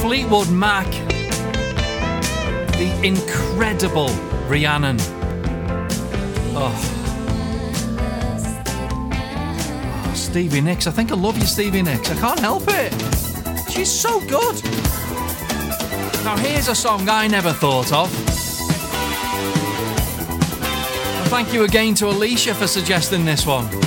Fleetwood 0.00 0.48
Mac, 0.52 0.86
the 2.78 3.00
incredible 3.02 4.10
Rhiannon. 4.46 4.98
Oh. 6.54 6.72
Oh, 10.04 10.12
Stevie 10.14 10.60
Nicks. 10.60 10.86
I 10.86 10.92
think 10.92 11.10
I 11.10 11.16
love 11.16 11.36
you, 11.36 11.46
Stevie 11.46 11.82
Nicks. 11.82 12.08
I 12.08 12.14
can't 12.20 12.38
help 12.38 12.62
it. 12.68 12.92
She's 13.68 13.90
so 13.90 14.20
good. 14.20 14.62
Now, 16.22 16.36
here's 16.36 16.68
a 16.68 16.76
song 16.76 17.08
I 17.08 17.26
never 17.26 17.52
thought 17.52 17.92
of. 17.92 18.08
Thank 21.28 21.52
you 21.52 21.64
again 21.64 21.96
to 21.96 22.06
Alicia 22.06 22.54
for 22.54 22.68
suggesting 22.68 23.24
this 23.24 23.44
one. 23.44 23.85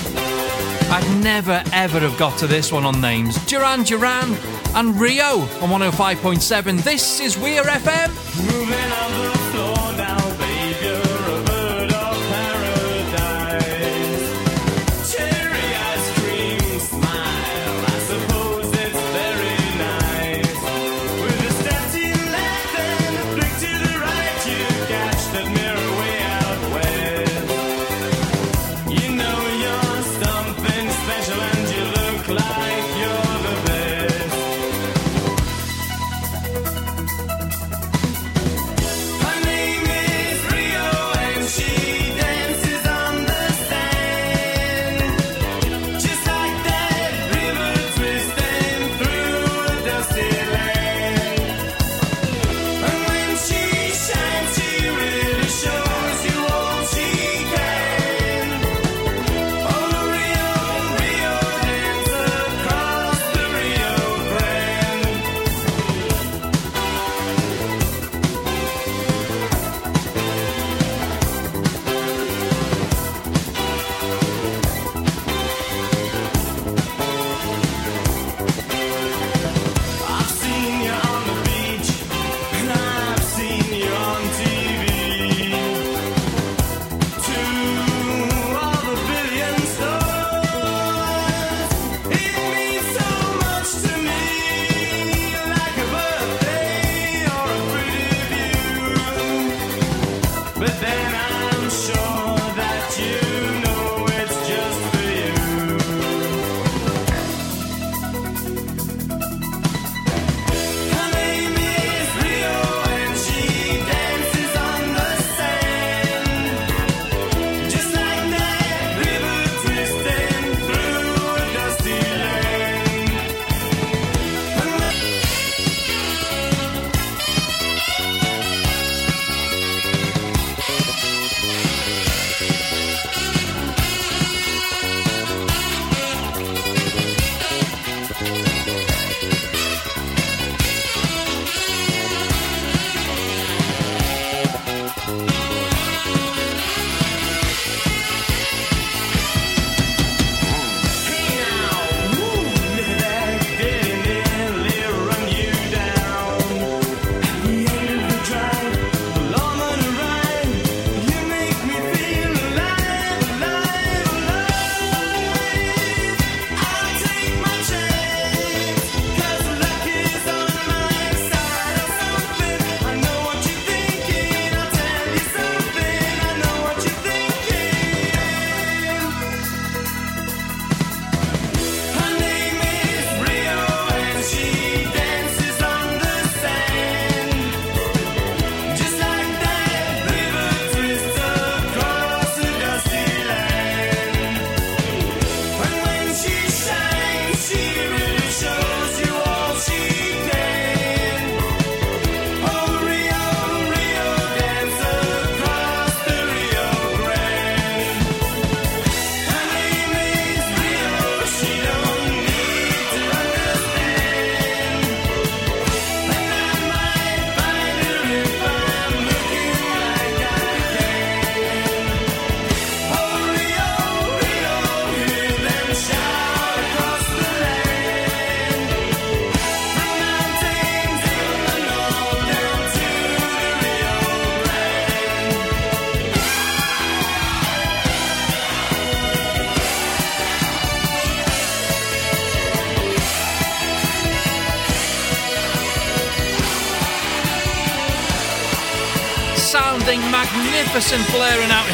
I'd 0.91 1.23
never 1.23 1.63
ever 1.71 1.99
have 1.99 2.17
got 2.17 2.37
to 2.39 2.47
this 2.47 2.71
one 2.71 2.83
on 2.83 2.99
names. 2.99 3.37
Duran 3.45 3.83
Duran 3.83 4.35
and 4.75 4.99
Rio 4.99 5.41
on 5.61 5.69
105.7. 5.69 6.83
This 6.83 7.19
is 7.19 7.37
Weir 7.37 7.63
FM. 7.63 8.88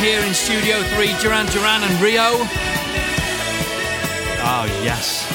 here 0.05 0.23
in 0.23 0.35
Studio 0.35 0.83
3, 0.83 1.07
Duran 1.19 1.47
Duran 1.47 1.81
and 1.81 1.99
Rio. 1.99 2.37
Oh, 4.47 4.81
yes. 4.83 5.25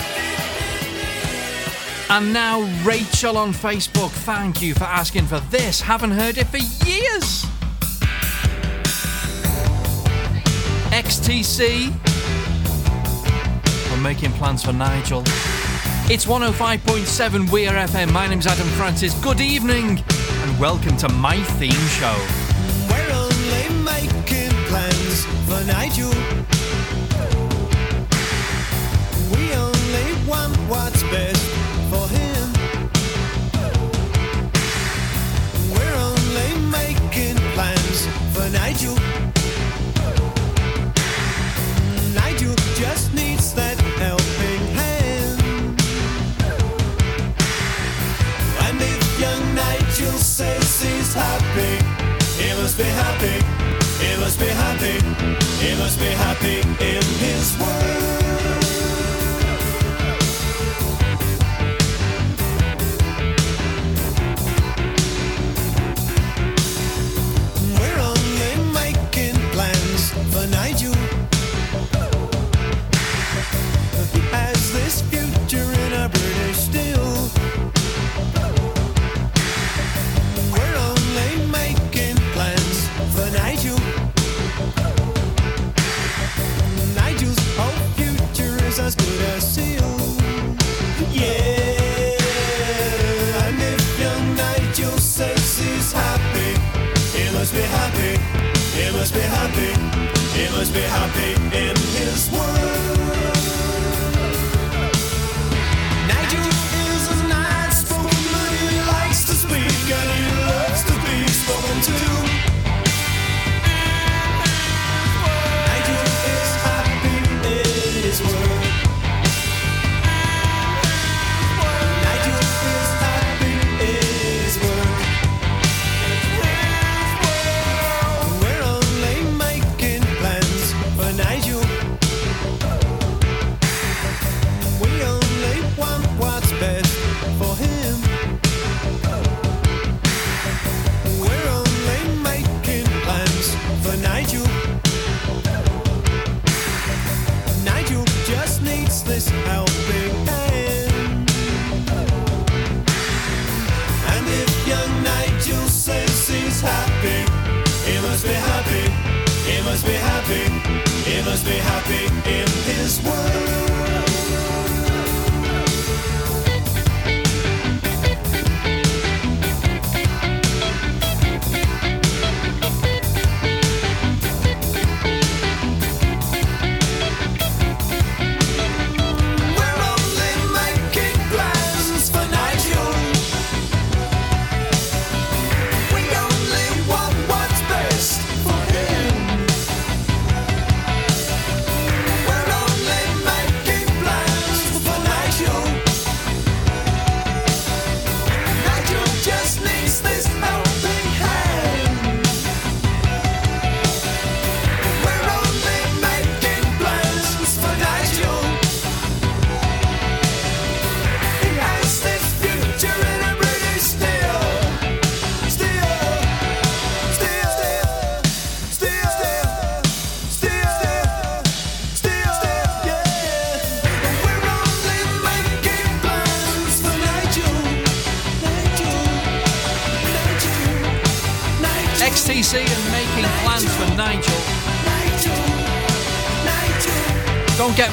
And 2.09 2.33
now 2.33 2.61
Rachel 2.85 3.37
on 3.37 3.53
Facebook, 3.53 4.11
thank 4.11 4.63
you 4.63 4.75
for 4.75 4.85
asking 4.85 5.27
for 5.27 5.41
this. 5.51 5.81
Haven't 5.81 6.13
heard 6.13 6.39
it 6.39 6.47
for 6.47 6.59
years. 6.87 7.45
XTC. 10.93 11.91
We're 13.91 14.01
making 14.01 14.31
plans 14.35 14.63
for 14.63 14.73
Nigel. 14.73 15.25
It's 16.09 16.27
105.7 16.27 17.51
Weir 17.51 17.73
FM. 17.73 18.13
My 18.13 18.29
name's 18.29 18.47
Adam 18.47 18.69
Francis. 18.69 19.15
Good 19.21 19.41
evening 19.41 20.05
and 20.09 20.61
welcome 20.61 20.97
to 20.99 21.09
my 21.09 21.43
theme 21.59 21.73
show. 21.73 22.40
Nigel. 25.71 26.11
We 29.33 29.43
only 29.55 30.09
want 30.27 30.57
what's 30.69 31.03
best 31.15 31.45
for 31.91 32.05
him. 32.17 32.45
We're 35.75 35.99
only 36.09 36.51
making 36.79 37.37
plans 37.55 37.99
for 38.33 38.47
Nigel. 38.51 38.97
Nigel 42.15 42.55
just 42.75 43.15
needs 43.15 43.55
that 43.55 43.79
helping 44.03 44.63
hand. 44.81 45.39
And 48.67 48.77
if 48.93 49.21
young 49.21 49.55
Nigel 49.55 50.19
says 50.19 50.83
he's 50.83 51.15
happy, 51.15 51.75
he 52.43 52.61
must 52.61 52.77
be 52.77 52.91
happy. 53.05 53.39
He 54.05 54.17
must 54.17 54.41
be 54.41 54.47
happy. 54.47 55.50
He 55.61 55.75
must 55.77 55.99
be 55.99 56.07
happy 56.07 56.61
in 56.61 57.03
his 57.21 57.55
world. 57.59 57.80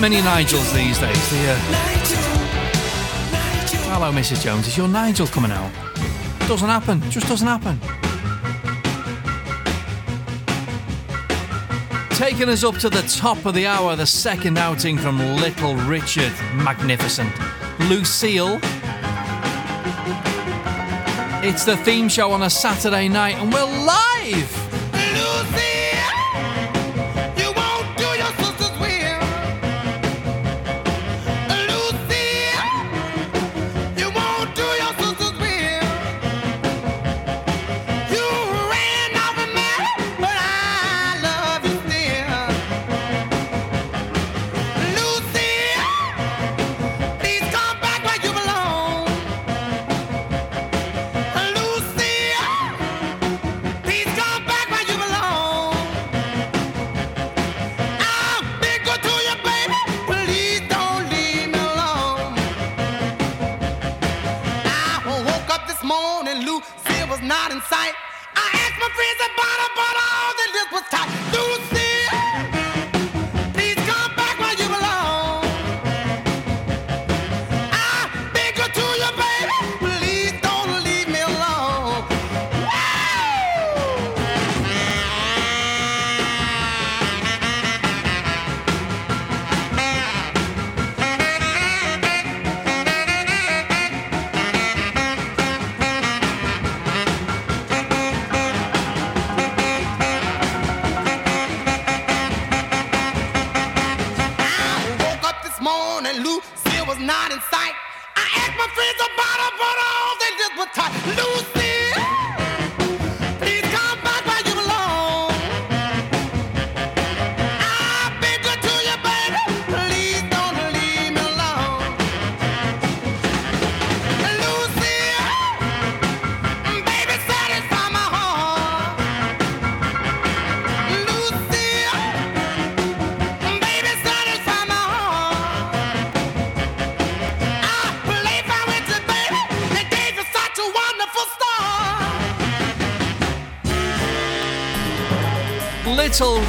many 0.10 0.22
Nigels 0.22 0.74
these 0.74 0.98
days. 1.00 1.30
The, 1.32 1.52
uh... 1.52 1.58
Nigel, 1.70 2.18
Hello, 3.92 4.10
Mrs. 4.14 4.42
Jones. 4.42 4.66
Is 4.66 4.78
your 4.78 4.88
Nigel 4.88 5.28
coming 5.28 5.52
out? 5.52 5.70
Doesn't 6.48 6.70
happen. 6.70 7.02
Just 7.12 7.28
doesn't 7.28 7.46
happen. 7.46 7.78
Taking 12.12 12.48
us 12.48 12.64
up 12.64 12.78
to 12.78 12.90
the 12.90 13.02
top 13.02 13.46
of 13.46 13.54
the 13.54 13.68
hour, 13.68 13.98
the 13.98 14.06
second 14.06 14.58
outing 14.58 14.98
from 14.98 15.20
Little 15.20 15.76
Richard. 15.76 16.32
Magnificent. 16.56 17.34
Lucille. 17.90 18.60
It's 21.44 21.66
the 21.66 21.76
theme 21.84 22.08
show 22.08 22.32
on 22.32 22.44
a 22.44 22.50
Saturday 22.50 23.10
night, 23.10 23.36
and 23.36 23.52
we're 23.52 23.86
live! 23.86 24.67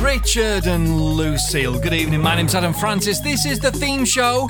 Richard 0.09 0.67
and 0.67 0.99
Lucille. 0.99 1.79
Good 1.79 1.93
evening, 1.93 2.23
my 2.23 2.35
name's 2.35 2.55
Adam 2.55 2.73
Francis. 2.73 3.21
This 3.21 3.45
is 3.45 3.59
the 3.59 3.71
theme 3.71 4.07
show, 4.07 4.49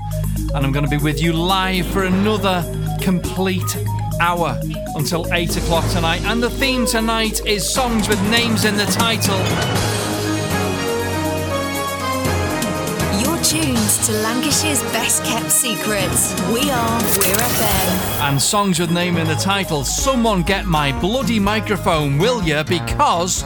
and 0.54 0.64
I'm 0.64 0.70
going 0.70 0.84
to 0.84 0.88
be 0.90 1.02
with 1.02 1.20
you 1.20 1.32
live 1.32 1.84
for 1.88 2.04
another 2.04 2.62
complete 3.00 3.76
hour 4.20 4.56
until 4.94 5.26
8 5.32 5.56
o'clock 5.56 5.84
tonight. 5.90 6.22
And 6.26 6.40
the 6.40 6.48
theme 6.48 6.86
tonight 6.86 7.44
is 7.44 7.68
songs 7.68 8.08
with 8.08 8.22
names 8.30 8.64
in 8.64 8.76
the 8.76 8.84
title. 8.84 9.36
You're 13.20 13.42
tuned 13.42 13.88
to 14.04 14.12
Lancashire's 14.22 14.84
best 14.92 15.24
kept 15.24 15.50
secrets. 15.50 16.40
We 16.52 16.70
are 16.70 17.00
Weir 17.18 17.34
FM. 17.34 18.20
And 18.20 18.40
songs 18.40 18.78
with 18.78 18.92
name 18.92 19.16
in 19.16 19.26
the 19.26 19.34
title. 19.34 19.82
Someone 19.82 20.44
get 20.44 20.66
my 20.66 20.92
bloody 21.00 21.40
microphone, 21.40 22.16
will 22.16 22.44
ya? 22.44 22.62
Because 22.62 23.44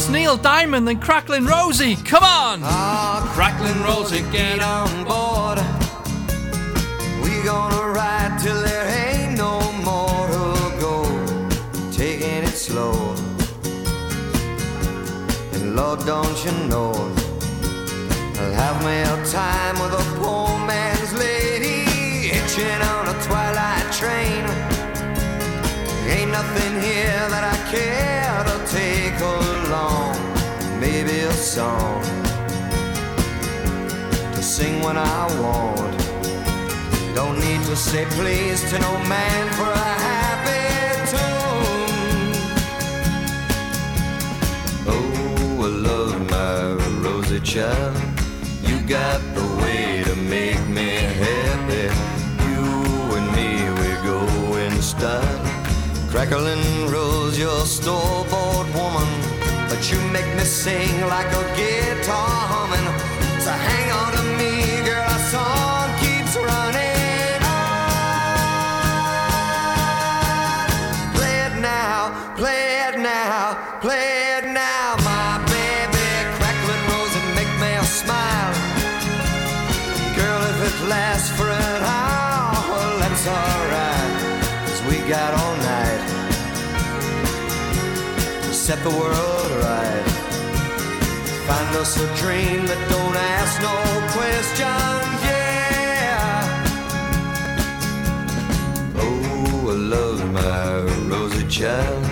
it's 0.00 0.08
Neil 0.08 0.38
Diamond 0.38 0.88
and 0.88 0.98
Cracklin' 0.98 1.46
Rosie. 1.46 1.94
Come 1.94 2.24
on! 2.24 2.60
Ah, 2.64 3.20
Cracklin' 3.34 3.82
Rosie, 3.84 4.22
get 4.32 4.58
on 4.60 4.88
board. 5.04 5.58
We 7.22 7.44
gonna 7.44 7.84
ride 7.92 8.38
till 8.40 8.58
there 8.62 8.86
ain't 9.04 9.36
no 9.36 9.60
more 9.84 10.24
to 10.34 10.80
go. 10.80 10.96
Taking 11.92 12.44
it 12.48 12.56
slow. 12.56 12.94
And 15.52 15.76
Lord, 15.76 16.00
don't 16.06 16.38
you 16.46 16.52
know, 16.70 16.92
I'll 18.40 18.54
have 18.62 18.78
me 18.82 19.02
a 19.02 19.16
time 19.26 19.76
with 19.82 19.92
a 20.00 20.04
poor 20.18 20.48
man's 20.66 21.12
lady 21.12 21.84
hitching 22.32 22.80
on 22.92 23.08
a 23.14 23.16
twilight 23.26 23.92
train. 23.92 24.44
Ain't 26.08 26.30
nothing 26.30 26.80
here 26.80 27.20
that 27.28 27.44
I 27.44 27.70
care. 27.70 28.19
Maybe 30.80 31.20
a 31.20 31.32
song 31.32 32.02
to 34.34 34.42
sing 34.42 34.80
when 34.80 34.96
I 34.96 35.26
want. 35.38 35.98
Don't 37.14 37.38
need 37.38 37.62
to 37.64 37.76
say 37.76 38.06
please 38.16 38.62
to 38.70 38.78
no 38.78 38.92
man 39.04 39.52
for 39.58 39.70
a 39.70 39.94
happy 40.08 40.64
tune. 41.12 42.32
Oh, 44.88 45.66
I 45.66 45.68
love 45.88 46.18
my 46.30 46.72
rosy 47.04 47.40
child. 47.40 47.94
You 48.62 48.80
got 48.88 49.20
the 49.34 49.46
way 49.62 50.02
to 50.04 50.16
make 50.16 50.66
me 50.66 50.92
happy. 51.24 51.92
You 52.48 52.64
and 53.18 53.28
me, 53.36 53.50
we 53.80 53.90
go 54.08 54.56
in 54.56 54.80
style. 54.80 55.44
Crackling 56.08 56.90
rose, 56.90 57.38
your 57.38 57.66
store-bought 57.66 58.66
woman. 58.74 59.19
But 59.80 59.88
you 59.90 60.00
make 60.12 60.28
me 60.36 60.44
sing 60.44 61.00
like 61.08 61.32
a 61.32 61.44
guitar 61.56 62.36
humming. 62.52 62.84
So 63.40 63.50
hang 63.50 63.90
on 63.90 64.12
to 64.12 64.22
me, 64.36 64.84
girl, 64.84 65.00
our 65.00 65.18
song 65.32 65.88
keeps 66.04 66.36
running 66.36 67.40
on. 67.40 67.88
Play 71.16 71.36
it 71.48 71.56
now, 71.64 72.12
play 72.36 72.84
it 72.88 72.98
now, 73.00 73.56
play 73.80 74.36
it 74.36 74.44
now, 74.52 74.96
my 75.00 75.40
baby. 75.48 76.08
Crackling 76.36 76.84
rose 76.92 77.16
and 77.16 77.32
make 77.32 77.52
me 77.56 77.72
smile. 77.80 78.52
Girl, 80.14 80.42
if 80.52 80.60
it 80.68 80.76
lasts 80.90 81.30
for 81.38 81.48
an 81.48 81.82
hour, 81.96 83.00
that's 83.00 83.26
alright. 83.26 84.12
Cause 84.68 84.82
we 84.90 85.00
got 85.08 85.32
all 85.40 85.56
night 85.56 86.20
set 88.70 88.84
the 88.84 88.90
world 88.90 89.39
us 91.76 91.96
a 91.96 92.06
dream 92.16 92.66
that 92.66 92.80
don't 92.88 93.16
ask 93.16 93.60
no 93.62 93.76
questions, 94.16 95.18
yeah. 95.24 96.44
Oh, 98.96 99.70
I 99.70 99.74
love 99.74 100.20
my 100.32 100.82
rosy 101.08 101.46
child. 101.48 102.04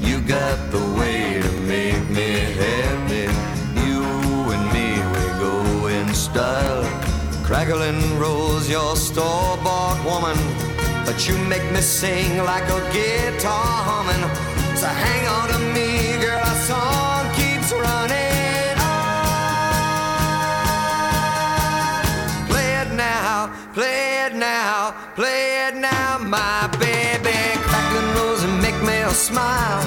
You 0.00 0.20
got 0.20 0.58
the 0.70 0.84
way 0.98 1.40
to 1.40 1.52
make 1.74 2.08
me 2.10 2.30
happy. 2.62 3.26
You 3.84 4.02
and 4.54 4.64
me, 4.74 4.88
we 5.14 5.24
go 5.38 5.86
in 5.86 6.12
style. 6.14 6.84
Crackling 7.44 8.18
rose, 8.18 8.68
your 8.68 8.96
store-bought 8.96 9.98
woman. 10.04 10.38
But 11.06 11.28
you 11.28 11.36
make 11.48 11.66
me 11.72 11.80
sing 11.80 12.38
like 12.44 12.68
a 12.68 12.80
guitar 12.92 13.84
humming. 13.88 14.24
So 14.76 14.86
hang 14.86 15.26
on 15.28 15.48
to 15.48 15.58
me, 15.74 16.19
play 23.74 24.26
it 24.26 24.34
now, 24.34 24.94
play 25.14 25.66
it 25.68 25.74
now, 25.74 26.18
my 26.18 26.68
baby. 26.78 27.38
Crackling 27.68 28.10
rose 28.16 28.42
and 28.42 28.60
make 28.62 28.80
me 28.82 28.98
smile. 29.12 29.82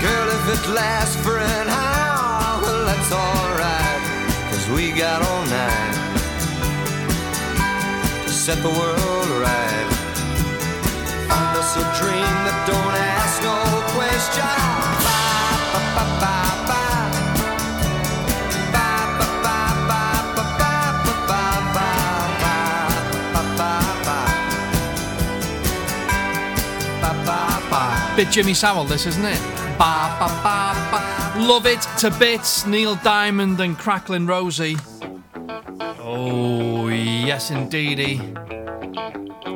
Girl, 0.00 0.28
if 0.38 0.44
it 0.54 0.68
lasts 0.74 1.16
for 1.24 1.38
an 1.38 1.68
hour, 1.68 2.62
well, 2.62 2.86
that's 2.86 3.12
alright. 3.12 4.02
Cause 4.50 4.68
we 4.70 4.92
got 4.92 5.22
all 5.22 5.44
night 5.46 5.94
to 8.24 8.32
set 8.32 8.58
the 8.62 8.70
world 8.80 9.28
right. 9.46 9.88
Find 11.28 11.56
us 11.58 11.76
a 11.76 11.84
dream 12.00 12.34
that 12.46 12.58
don't 12.66 12.96
ask 13.14 13.42
no 13.42 13.56
question. 13.96 14.71
Bit 28.22 28.30
Jimmy 28.30 28.54
Savile, 28.54 28.84
this, 28.84 29.04
isn't 29.06 29.24
it? 29.24 29.40
Ba, 29.78 30.16
ba, 30.20 30.28
ba. 30.44 31.40
Love 31.40 31.66
it 31.66 31.80
to 31.98 32.08
bits. 32.20 32.64
Neil 32.64 32.94
Diamond 32.94 33.58
and 33.58 33.76
Cracklin' 33.76 34.28
Rosie. 34.28 34.76
Oh, 35.98 36.86
yes, 36.86 37.50
indeedy. 37.50 38.18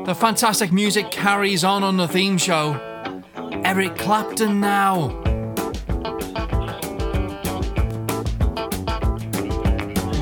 The 0.05 0.17
fantastic 0.19 0.73
music 0.73 1.13
carries 1.13 1.63
on 1.63 1.85
on 1.85 1.97
the 1.97 2.09
theme 2.09 2.39
show. 2.39 2.73
Eric 3.65 3.97
Clapton 3.99 4.59
now. 4.59 5.11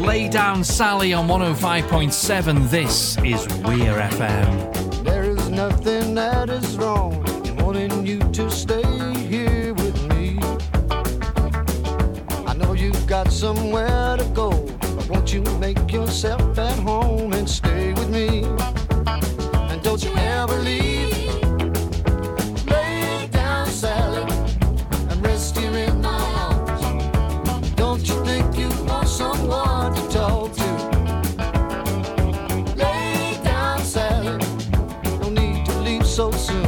Lay 0.03 0.29
down 0.29 0.63
Sally 0.63 1.15
on 1.15 1.29
105.7. 1.29 2.69
This 2.69 3.17
is 3.25 3.49
Weir 3.65 3.95
FM. 4.11 5.03
There 5.03 5.25
is 5.25 5.49
nothing 5.49 6.15
that 6.17 6.51
is 6.51 6.77
wrong 6.77 7.34
wanting 7.75 8.07
you 8.07 8.21
to 8.31 8.49
stay 8.51 8.85
here 9.29 9.75
with 9.75 10.01
me. 10.11 10.39
I 12.47 12.55
know 12.55 12.73
you've 12.73 13.07
got 13.07 13.33
somewhere 13.33 14.17
to 14.17 14.25
go, 14.33 14.51
but 14.81 15.09
won't 15.09 15.33
you 15.33 15.43
make 15.59 15.91
yourself 15.91 16.57
at 16.57 16.79
home 16.79 17.33
and 17.33 17.51
stay 17.51 17.93
with 17.95 18.09
me? 18.11 18.45
And 19.71 19.83
don't 19.83 20.05
you 20.05 20.15
ever 20.17 20.57
leave. 20.61 21.43
Lay 22.67 23.29
down, 23.33 23.67
Sally, 23.67 24.23
and 25.11 25.27
rest 25.27 25.59
here 25.59 25.77
in 25.77 26.01
my 26.01 26.23
arms. 26.47 27.71
Don't 27.75 28.07
you 28.09 28.25
think 28.25 28.57
you 28.57 28.69
want 28.85 29.09
someone 29.09 29.95
to 29.95 30.03
talk 30.11 30.53
to? 30.53 30.71
Lay 32.77 33.41
down, 33.43 33.81
Sally. 33.81 34.39
No 35.21 35.29
need 35.29 35.67
to 35.67 35.73
leave 35.81 36.07
so 36.07 36.31
soon. 36.31 36.64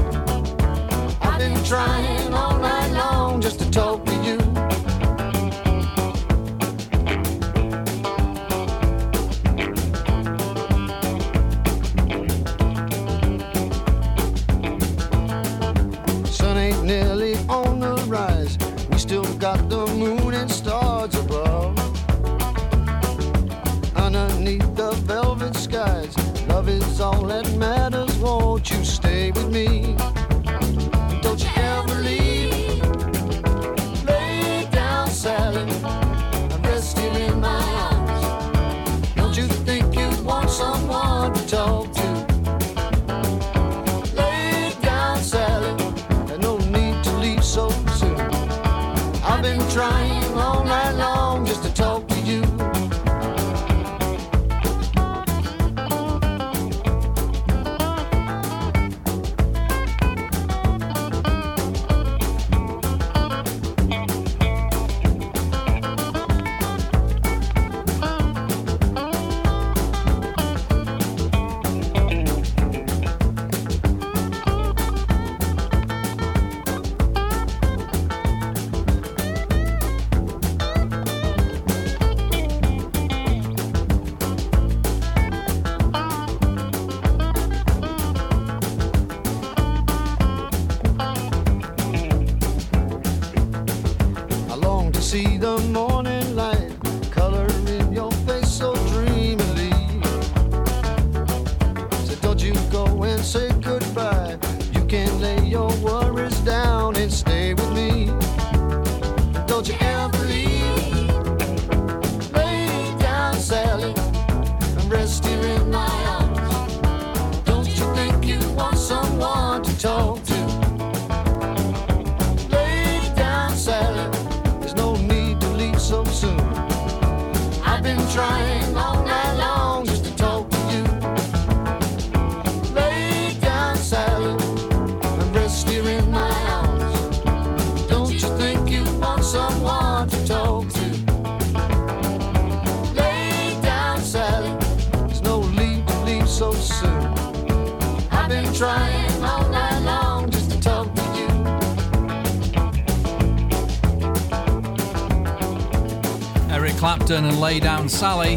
and 157.86 157.92
Sally. 157.92 158.36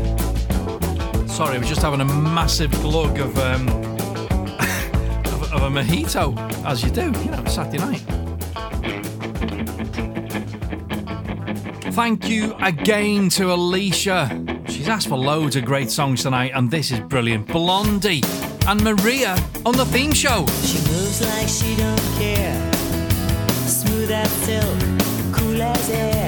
Sorry, 1.28 1.58
we're 1.58 1.64
just 1.64 1.82
having 1.82 2.02
a 2.02 2.06
massive 2.06 2.70
glug 2.82 3.18
of 3.18 3.36
um, 3.40 3.68
of, 5.34 5.54
of, 5.54 5.64
a 5.64 5.70
mojito, 5.70 6.38
as 6.66 6.84
you 6.84 6.92
do, 6.92 7.06
you 7.24 7.32
know, 7.32 7.44
Saturday 7.46 7.80
night. 7.80 8.04
Thank 11.94 12.30
you 12.30 12.54
again 12.62 13.30
to 13.30 13.52
Alicia. 13.52 14.46
She's 14.68 14.88
asked 14.88 15.08
for 15.08 15.18
loads 15.18 15.56
of 15.56 15.66
great 15.66 15.90
songs 15.90 16.22
tonight, 16.22 16.52
and 16.54 16.70
this 16.70 16.92
is 16.92 17.00
brilliant. 17.00 17.48
Blondie 17.48 18.22
and 18.68 18.84
Maria 18.84 19.36
on 19.66 19.76
the 19.76 19.86
theme 19.86 20.14
show. 20.14 20.46
She 20.64 20.78
moves 20.78 21.22
like 21.22 21.48
she 21.48 21.76
don't 21.76 22.00
care, 22.20 22.72
smooth 23.66 24.12
as 24.12 24.32
silk, 24.32 25.34
cool 25.34 25.60
as 25.60 25.90
air 25.90 26.19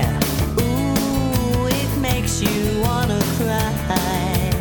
you 2.41 2.81
wanna 2.81 3.21
cry. 3.37 4.51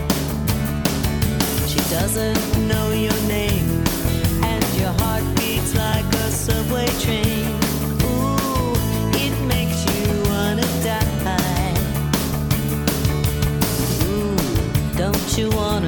She 1.67 1.81
doesn't 1.89 2.69
know 2.69 2.93
your 2.93 3.21
name, 3.27 3.85
and 4.43 4.65
your 4.81 4.93
heart 5.01 5.25
beats 5.37 5.75
like 5.75 6.05
a 6.25 6.31
subway 6.31 6.89
train. 7.05 7.47
Ooh, 8.05 8.75
it 9.25 9.35
makes 9.47 9.79
you 9.91 10.05
wanna 10.31 10.67
die. 10.85 11.75
Ooh, 14.09 14.37
don't 14.97 15.39
you 15.39 15.49
want? 15.51 15.80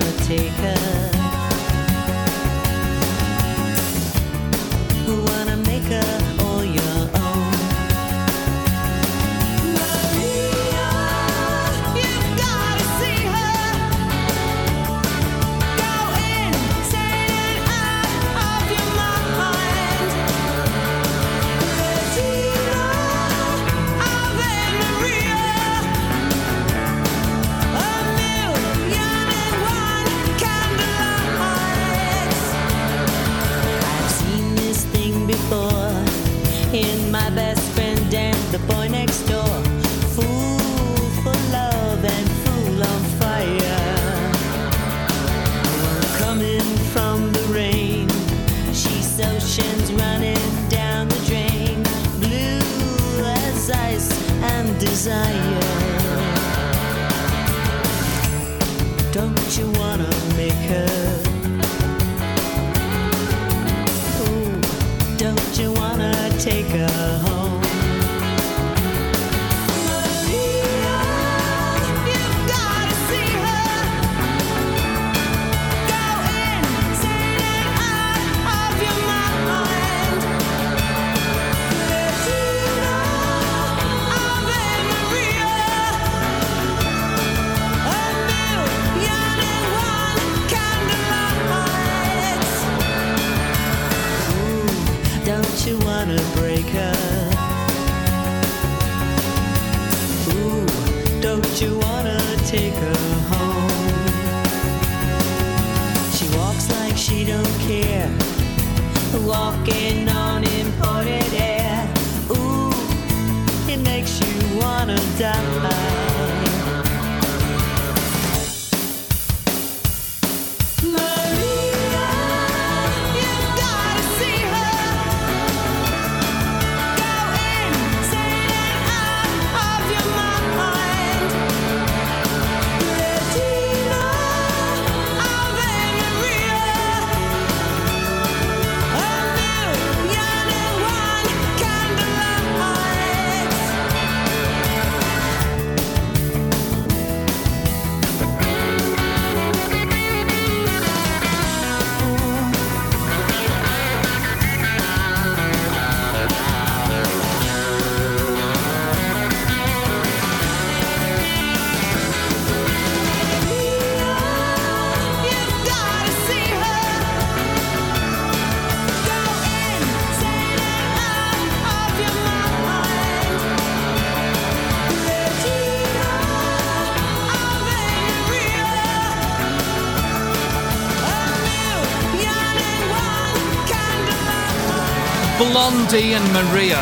Blondie 185.73 186.13
and 186.13 186.25
Maria. 186.35 186.77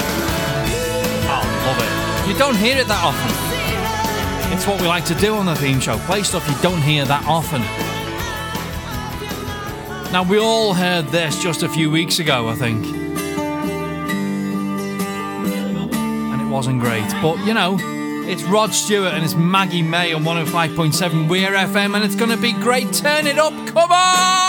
Oh, 1.31 1.45
love 1.65 1.79
it. 1.79 2.29
You 2.29 2.37
don't 2.37 2.57
hear 2.57 2.77
it 2.77 2.89
that 2.89 3.05
often. 3.05 4.53
It's 4.53 4.67
what 4.67 4.81
we 4.81 4.89
like 4.89 5.05
to 5.05 5.15
do 5.15 5.37
on 5.37 5.47
the 5.47 5.55
theme 5.55 5.79
show 5.79 5.97
play 5.99 6.25
stuff 6.25 6.49
you 6.49 6.57
don't 6.61 6.83
hear 6.83 7.05
that 7.05 7.25
often. 7.25 7.63
Now, 10.13 10.25
we 10.25 10.41
all 10.41 10.75
heard 10.75 11.07
this 11.07 11.41
just 11.41 11.63
a 11.63 11.69
few 11.69 11.89
weeks 11.89 12.19
ago, 12.19 12.49
I 12.49 12.57
think. 12.57 12.85
And 16.33 16.43
it 16.43 16.49
wasn't 16.53 16.81
great. 16.81 17.09
But, 17.23 17.39
you 17.47 17.55
know, 17.55 17.79
it's 18.29 18.43
Rod 18.43 18.75
Stewart 18.75 19.15
and 19.15 19.25
it's 19.25 19.35
Maggie 19.35 19.83
May 19.83 20.13
on 20.13 20.25
105.7 20.25 21.29
Weir 21.29 21.53
FM, 21.53 21.95
and 21.95 22.03
it's 22.03 22.17
going 22.17 22.33
to 22.33 22.37
be 22.37 22.53
great. 22.55 22.93
Turn 22.93 23.29
it 23.29 23.39
up, 23.39 23.55
come 23.69 23.93
on! 23.93 24.40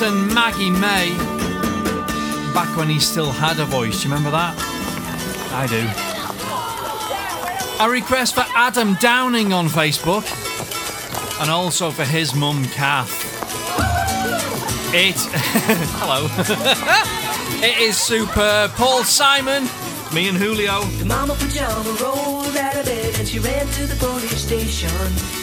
And 0.00 0.34
Maggie 0.34 0.70
May. 0.70 1.14
Back 2.54 2.76
when 2.76 2.88
he 2.88 2.98
still 2.98 3.30
had 3.30 3.60
a 3.60 3.66
voice. 3.66 4.02
Do 4.02 4.08
you 4.08 4.14
remember 4.14 4.30
that? 4.30 4.56
I 5.52 5.66
do. 5.68 5.86
A 7.84 7.88
request 7.90 8.34
for 8.34 8.44
Adam 8.54 8.94
Downing 8.94 9.52
on 9.52 9.68
Facebook. 9.68 10.24
And 11.40 11.50
also 11.50 11.90
for 11.90 12.04
his 12.04 12.34
mum, 12.34 12.64
Kath. 12.64 13.12
It. 14.94 15.14
Hello. 16.00 16.26
it 17.62 17.78
is 17.78 17.96
super. 17.96 18.72
Paul 18.74 19.04
Simon, 19.04 19.68
me 20.14 20.28
and 20.28 20.38
Julio. 20.38 20.84
The 20.84 21.04
mama 21.04 21.34
pajama 21.34 21.96
rolled 22.00 22.56
out 22.56 22.76
of 22.76 22.86
bed 22.86 23.14
and 23.18 23.28
she 23.28 23.38
ran 23.38 23.66
to 23.66 23.86
the 23.86 23.96
police 23.96 24.42
station. 24.42 25.41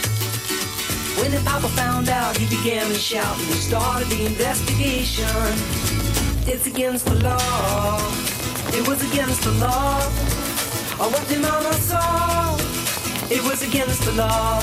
When 1.20 1.32
the 1.32 1.42
papa 1.44 1.68
found 1.70 2.08
out, 2.08 2.38
he 2.38 2.46
began 2.48 2.88
to 2.88 2.96
shout 2.96 3.38
and 3.38 3.54
started 3.56 4.08
the 4.08 4.26
investigation. 4.26 5.26
It's 6.48 6.66
against 6.66 7.06
the 7.06 7.16
law. 7.16 8.00
It 8.72 8.88
was 8.88 9.04
against 9.12 9.44
the 9.44 9.52
law. 9.60 10.00
Or 11.00 11.12
what 11.12 11.26
the 11.28 11.40
mama 11.40 11.74
saw. 11.74 12.56
It 13.30 13.44
was 13.44 13.62
against 13.68 14.04
the 14.06 14.14
law. 14.14 14.62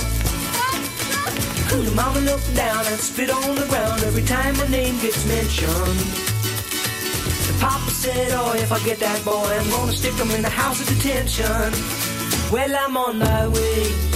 The 1.68 1.92
mama 1.94 2.20
looked 2.20 2.54
down 2.56 2.86
and 2.86 2.98
spit 2.98 3.28
on 3.28 3.54
the 3.54 3.66
ground 3.66 4.02
every 4.04 4.22
time 4.22 4.54
her 4.54 4.68
name 4.68 4.98
gets 5.00 5.26
mentioned. 5.26 6.00
The 7.48 7.56
papa 7.60 7.90
said, 7.90 8.30
Oh, 8.32 8.54
if 8.54 8.72
I 8.72 8.78
get 8.82 8.98
that 9.00 9.22
boy, 9.26 9.46
I'm 9.60 9.68
gonna 9.70 9.92
stick 9.92 10.14
him 10.14 10.30
in 10.30 10.40
the 10.40 10.48
house 10.48 10.80
of 10.80 10.88
detention. 10.88 11.70
Well, 12.50 12.74
I'm 12.74 12.96
on 12.96 13.18
my 13.18 13.46
way. 13.46 14.15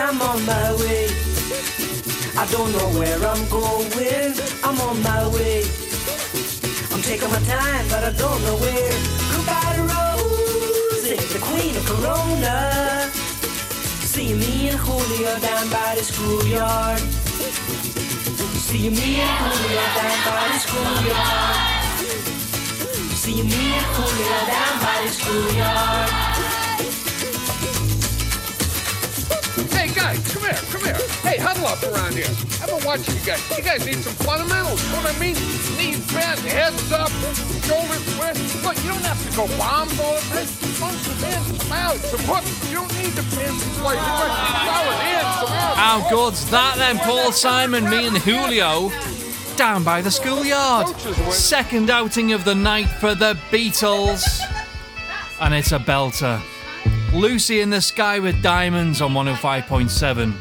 I'm 0.00 0.20
on 0.22 0.44
my 0.46 0.72
way. 0.80 1.08
I 2.36 2.46
don't 2.50 2.72
know 2.72 2.88
where 2.98 3.20
I'm 3.20 3.44
going, 3.48 4.32
I'm 4.64 4.80
on 4.88 5.02
my 5.02 5.28
way. 5.28 5.62
I'm 6.90 7.02
taking 7.02 7.28
my 7.28 7.42
time, 7.44 7.84
but 7.92 8.02
I 8.04 8.12
don't 8.16 8.40
know 8.42 8.56
where. 8.64 8.96
Goodbye 9.32 9.74
to 9.76 9.82
Rose, 9.92 11.04
the 11.32 11.38
queen 11.38 11.76
of 11.76 11.84
Corona. 11.84 13.10
See 14.12 14.32
me 14.32 14.70
and 14.70 14.78
Julio 14.80 15.38
down 15.40 15.68
by 15.68 15.94
the 15.96 16.04
schoolyard. 16.04 17.00
See 18.68 18.88
me 18.88 19.20
and 19.20 19.36
Julio 19.44 19.84
down 20.00 20.18
by 20.24 20.44
the 20.52 20.58
schoolyard. 20.64 21.56
See 23.22 23.42
me 23.42 23.62
and 23.76 23.86
Julio 23.94 24.38
down 24.48 24.74
by 24.80 24.96
the 25.04 25.10
schoolyard. 25.12 26.29
Guys, 30.10 30.32
come 30.32 30.42
here, 30.42 30.58
come 30.70 30.84
here. 30.84 30.98
Hey, 31.22 31.38
huddle 31.38 31.66
up 31.66 31.82
around 31.82 32.14
here. 32.14 32.30
I've 32.62 32.66
been 32.66 32.84
watching 32.84 33.14
you 33.14 33.24
guys. 33.24 33.40
You 33.56 33.62
guys 33.62 33.86
need 33.86 33.96
some 34.02 34.14
fundamentals. 34.26 34.82
You 34.84 34.90
know 34.92 35.02
what 35.02 35.14
I 35.14 35.18
mean? 35.20 35.34
Knees 35.78 36.00
bent, 36.12 36.40
heads 36.40 36.92
up, 36.92 37.10
shoulders 37.62 38.02
square. 38.10 38.34
Look, 38.64 38.76
you 38.82 38.90
don't 38.90 39.06
have 39.06 39.20
to 39.22 39.30
go 39.36 39.46
bombs 39.58 39.98
all 40.00 40.14
the 40.14 40.20
time. 40.34 40.46
Some 40.46 40.94
some 40.94 41.24
in, 41.30 41.42
some 41.58 41.72
out, 41.72 41.96
some 41.96 42.24
hooks. 42.26 42.50
You 42.70 42.76
don't 42.76 42.94
need 42.98 43.12
the 43.14 43.22
fancy 43.22 43.70
play. 43.78 43.94
You 43.94 44.00
got 44.00 44.66
solid 44.66 45.00
in, 45.06 45.24
some 45.38 45.54
out. 45.54 45.76
How 45.76 46.10
good's 46.10 46.50
that 46.50 46.74
then, 46.76 46.98
Paul 46.98 47.32
Simon, 47.32 47.88
me 47.88 48.06
and 48.06 48.18
Julio? 48.18 48.90
Down 49.56 49.84
by 49.84 50.00
the 50.00 50.10
schoolyard. 50.10 50.88
Second 51.30 51.90
outing 51.90 52.32
of 52.32 52.44
the 52.44 52.54
night 52.54 52.88
for 52.88 53.14
the 53.14 53.34
Beatles. 53.50 54.40
And 55.40 55.54
it's 55.54 55.72
a 55.72 55.78
belter. 55.78 56.40
Lucy 57.12 57.60
in 57.60 57.70
the 57.70 57.80
Sky 57.80 58.20
with 58.20 58.40
Diamonds 58.40 59.02
on 59.02 59.14
105.7. 59.14 60.32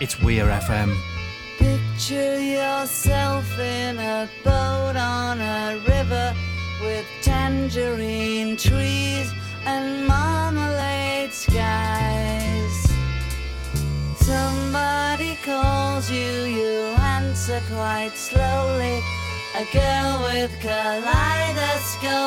It's 0.00 0.20
Weir 0.20 0.46
FM. 0.46 0.98
Picture 1.58 2.40
yourself 2.40 3.46
in 3.56 3.98
a 3.98 4.28
boat 4.42 4.96
on 4.96 5.40
a 5.40 5.80
river 5.86 6.34
with 6.80 7.06
tangerine 7.22 8.56
trees 8.56 9.32
and 9.64 10.08
marmalade 10.08 11.32
skies. 11.32 12.90
Somebody 14.16 15.38
calls 15.44 16.10
you, 16.10 16.44
you 16.46 16.80
answer 16.98 17.62
quite 17.70 18.16
slowly. 18.16 19.00
A 19.54 19.64
girl 19.72 20.22
with 20.24 20.50
kaleidoscope 20.60 22.17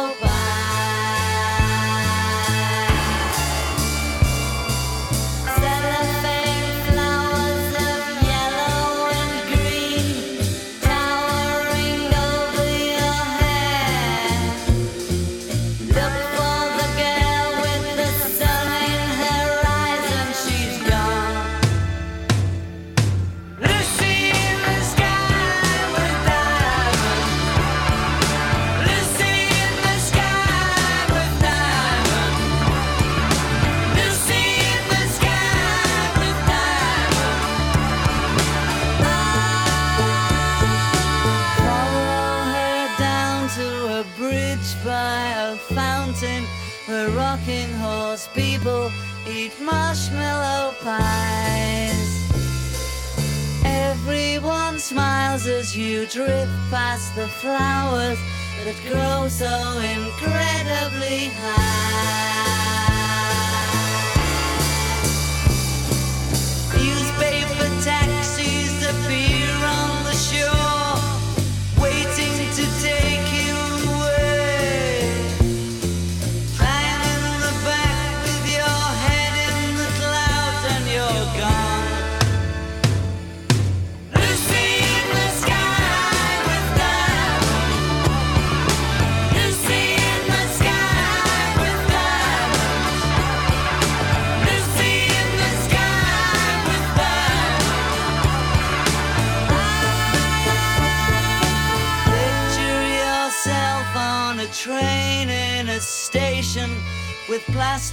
you 55.75 56.05
drift 56.07 56.51
past 56.69 57.15
the 57.15 57.27
flowers 57.27 58.17
that 58.65 58.75
grow 58.89 59.27
so 59.29 59.47
incredibly 59.79 61.29
high. 61.29 62.50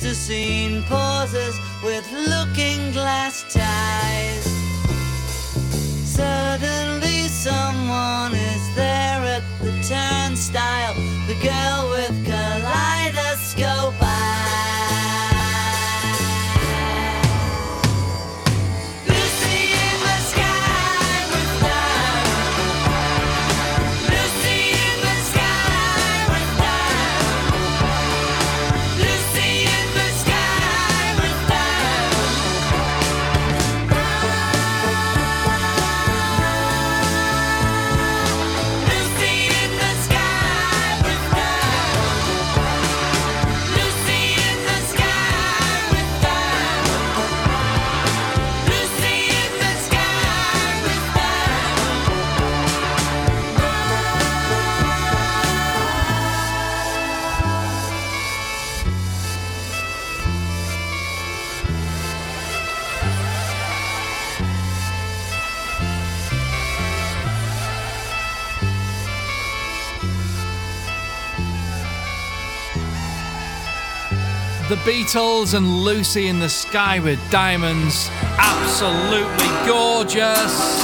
to 0.08 0.14
scene 0.14 0.82
pauses 0.84 1.54
with 1.84 2.10
looking 2.12 2.92
glass 2.92 3.44
ties. 3.52 4.44
Suddenly, 6.16 7.28
someone 7.28 8.32
is 8.32 8.74
there 8.74 9.20
at 9.36 9.42
the 9.60 9.72
turnstile. 9.86 10.94
The 11.26 11.36
girl 11.42 11.90
with 11.90 12.07
Beatles 74.88 75.52
and 75.52 75.84
Lucy 75.84 76.28
in 76.28 76.38
the 76.38 76.48
Sky 76.48 76.98
with 76.98 77.20
Diamonds. 77.30 78.08
Absolutely 78.38 79.50
gorgeous. 79.66 80.80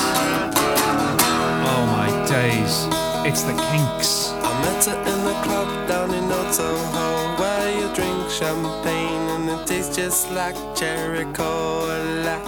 Oh 1.65 1.87
my 1.97 2.11
days. 2.29 2.87
It's 3.27 3.45
the 3.45 3.55
kinks. 3.55 4.33
I 4.45 4.61
met 4.61 4.85
her 4.85 4.99
in 5.11 5.25
the 5.25 5.33
club 5.45 5.89
down 5.89 6.13
in 6.13 6.31
Old 6.31 6.53
Soho 6.53 7.35
where 7.41 7.81
you 7.81 7.89
drink 7.95 8.29
champagne 8.29 9.27
and 9.37 9.49
it 9.49 9.67
tastes 9.67 9.97
just 9.97 10.31
like 10.33 10.57
cherry 10.77 11.25
cola. 11.33 12.43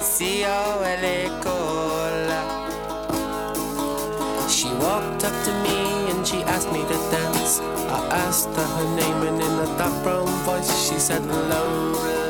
C 0.00 0.44
O 0.44 0.80
L 0.80 1.04
A 1.04 1.28
cola. 1.42 2.40
She 4.48 4.68
walked 4.74 5.24
up 5.24 5.44
to 5.44 5.52
me 5.64 6.12
and 6.12 6.24
she 6.24 6.44
asked 6.44 6.70
me 6.70 6.82
to 6.82 6.98
dance. 7.10 7.37
I 7.56 8.06
asked 8.26 8.54
her 8.54 8.62
her 8.62 8.96
name, 8.96 9.22
and 9.28 9.40
in 9.40 9.54
a 9.64 9.78
dark 9.78 10.02
brown 10.02 10.26
voice, 10.44 10.70
she 10.86 10.98
said, 10.98 11.24
Lola. 11.24 12.27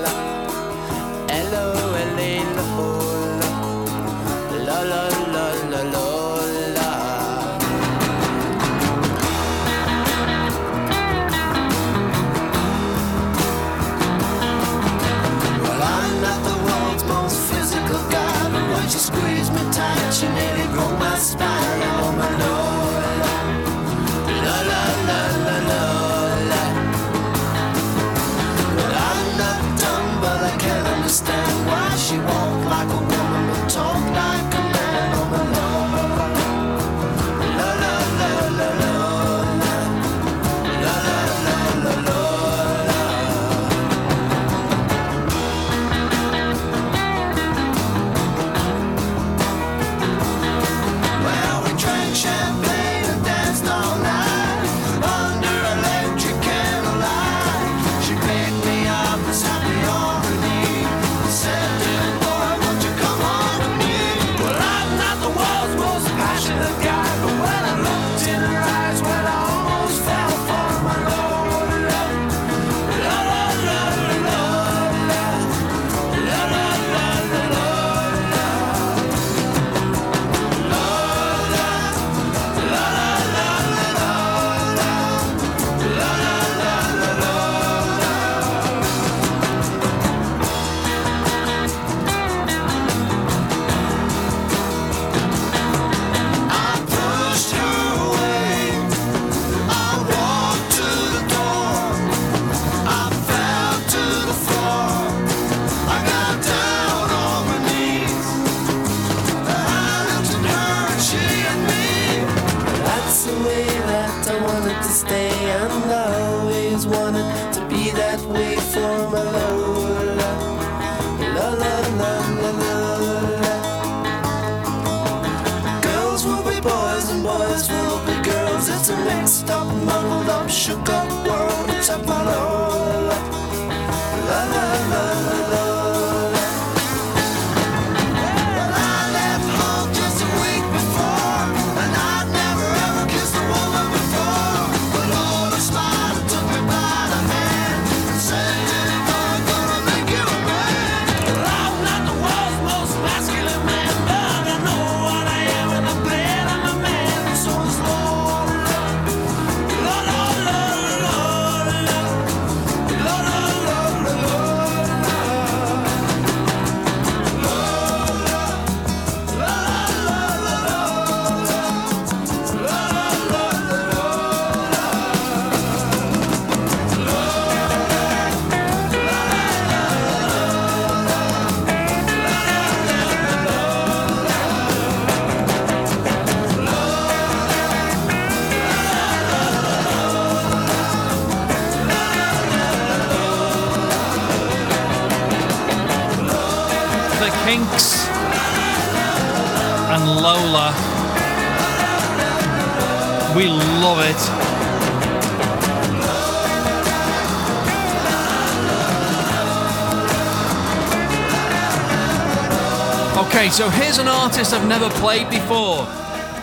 So 213.59 213.69
here's 213.71 213.99
an 213.99 214.07
artist 214.07 214.53
I've 214.53 214.69
never 214.69 214.89
played 214.89 215.29
before. 215.31 215.81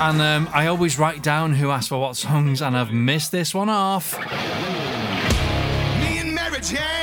And 0.02 0.22
um, 0.22 0.50
I 0.52 0.68
always 0.68 1.00
write 1.00 1.24
down 1.24 1.54
who 1.54 1.72
asked 1.72 1.88
for 1.88 1.98
what 1.98 2.18
songs, 2.18 2.62
and 2.62 2.76
I've 2.76 2.92
missed 2.92 3.32
this 3.32 3.56
one 3.56 3.70
off. 3.70 4.20
Me 6.02 6.20
and. 6.20 6.95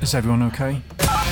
Is 0.00 0.14
everyone 0.14 0.42
okay? 0.44 0.80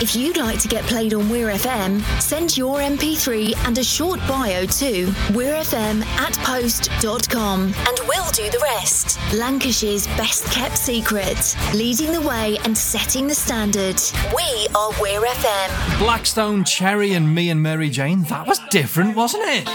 If 0.01 0.15
you'd 0.15 0.37
like 0.37 0.61
to 0.61 0.69
get 0.69 0.85
played 0.85 1.15
on 1.15 1.29
We're 1.31 1.49
FM, 1.49 2.03
send 2.21 2.57
your 2.57 2.79
MP3 2.81 3.57
and 3.67 3.77
a 3.79 3.83
short 3.83 4.21
bio 4.29 4.67
to 4.67 5.07
weirfm 5.33 6.05
at 6.05 6.37
post.com 6.39 7.61
and 7.63 7.99
we'll 8.07 8.31
do 8.33 8.49
the 8.51 8.61
rest. 8.63 9.19
Lancashire's 9.35 10.07
best 10.09 10.45
kept 10.53 10.77
secret, 10.77 11.57
leading 11.75 12.13
the 12.13 12.21
way 12.21 12.59
and 12.65 12.77
setting 12.77 13.27
the 13.27 13.35
standard. 13.35 14.01
We 14.37 14.69
are 14.75 14.91
Weir 15.01 15.23
FM. 15.23 15.99
Blackstone, 15.99 16.63
Cherry, 16.63 17.15
and 17.15 17.35
me 17.35 17.49
and 17.49 17.63
Mary 17.63 17.89
Jane, 17.89 18.23
that 18.25 18.47
was 18.47 18.61
different, 18.71 19.17
wasn't 19.17 19.45
it? 19.47 19.67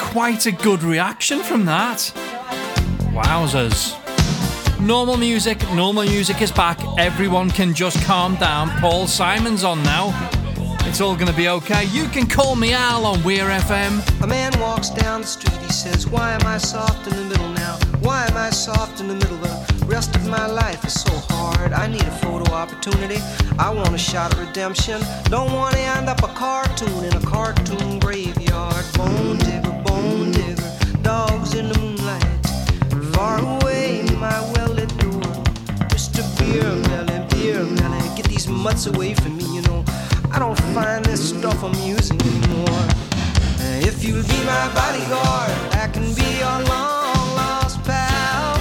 Quite 0.00 0.46
a 0.46 0.52
good 0.52 0.82
reaction 0.82 1.40
from 1.40 1.66
that. 1.66 1.98
Wowzers. 3.12 3.99
Normal 4.82 5.18
music, 5.18 5.60
normal 5.74 6.04
music 6.04 6.40
is 6.40 6.50
back. 6.50 6.78
Everyone 6.96 7.50
can 7.50 7.74
just 7.74 8.02
calm 8.04 8.34
down. 8.36 8.70
Paul 8.80 9.06
Simon's 9.06 9.62
on 9.62 9.82
now. 9.82 10.08
It's 10.86 11.02
all 11.02 11.14
gonna 11.14 11.34
be 11.34 11.48
okay. 11.48 11.84
You 11.92 12.06
can 12.06 12.26
call 12.26 12.56
me 12.56 12.72
Al 12.72 13.04
on 13.04 13.22
Weir 13.22 13.44
FM. 13.44 14.22
A 14.22 14.26
man 14.26 14.58
walks 14.58 14.88
down 14.88 15.20
the 15.20 15.26
street, 15.26 15.60
he 15.60 15.70
says, 15.70 16.08
Why 16.08 16.32
am 16.32 16.46
I 16.46 16.56
soft 16.56 17.06
in 17.06 17.14
the 17.14 17.24
middle 17.24 17.50
now? 17.50 17.76
Why 18.00 18.26
am 18.26 18.38
I 18.38 18.48
soft 18.48 19.00
in 19.00 19.08
the 19.08 19.14
middle? 19.14 19.36
The 19.36 19.86
rest 19.86 20.16
of 20.16 20.26
my 20.26 20.46
life 20.46 20.82
is 20.86 20.98
so 20.98 21.12
hard. 21.28 21.74
I 21.74 21.86
need 21.86 22.02
a 22.02 22.16
photo 22.22 22.50
opportunity. 22.52 23.18
I 23.58 23.68
want 23.70 23.94
a 23.94 23.98
shot 23.98 24.32
of 24.32 24.40
redemption. 24.40 25.02
Don't 25.24 25.52
wanna 25.52 25.76
end 25.76 26.08
up 26.08 26.22
a 26.22 26.28
cartoon 26.28 27.04
in 27.04 27.14
a 27.14 27.20
cartoon 27.20 27.98
graveyard. 27.98 28.84
Bone 28.94 29.36
digger, 29.36 29.82
bone 29.84 30.32
digger, 30.32 30.72
dogs 31.02 31.54
in 31.54 31.68
the 31.68 31.78
moonlight. 31.78 33.14
Far 33.14 33.40
away. 33.40 33.59
Mr. 36.50 36.52
Beer 36.52 36.74
Melly, 36.88 37.26
Beer 37.28 37.64
Melly, 37.64 38.16
get 38.16 38.26
these 38.26 38.48
mutts 38.48 38.86
away 38.86 39.14
from 39.14 39.36
me, 39.36 39.44
you 39.54 39.62
know. 39.62 39.84
I 40.32 40.38
don't 40.38 40.58
find 40.74 41.04
this 41.04 41.30
stuff 41.30 41.62
amusing 41.62 42.20
anymore. 42.20 42.88
If 43.82 44.04
you'll 44.04 44.22
be 44.22 44.44
my 44.44 44.70
bodyguard, 44.74 45.50
I 45.74 45.88
can 45.92 46.12
be 46.14 46.38
your 46.38 46.58
long 46.68 47.34
lost 47.36 47.82
pal. 47.84 48.58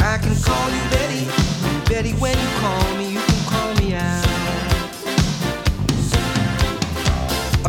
I 0.00 0.18
can 0.18 0.34
call 0.42 0.70
you 0.70 0.82
Betty, 0.90 1.26
Betty, 1.88 2.12
when 2.12 2.38
you 2.38 2.48
call 2.60 2.81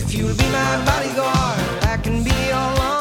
If 0.00 0.14
you'll 0.14 0.28
be 0.28 0.48
my 0.50 0.84
bodyguard, 0.84 1.58
I 1.82 1.98
can 2.00 2.22
be 2.22 2.30
your 2.30 2.68
long 2.78 2.97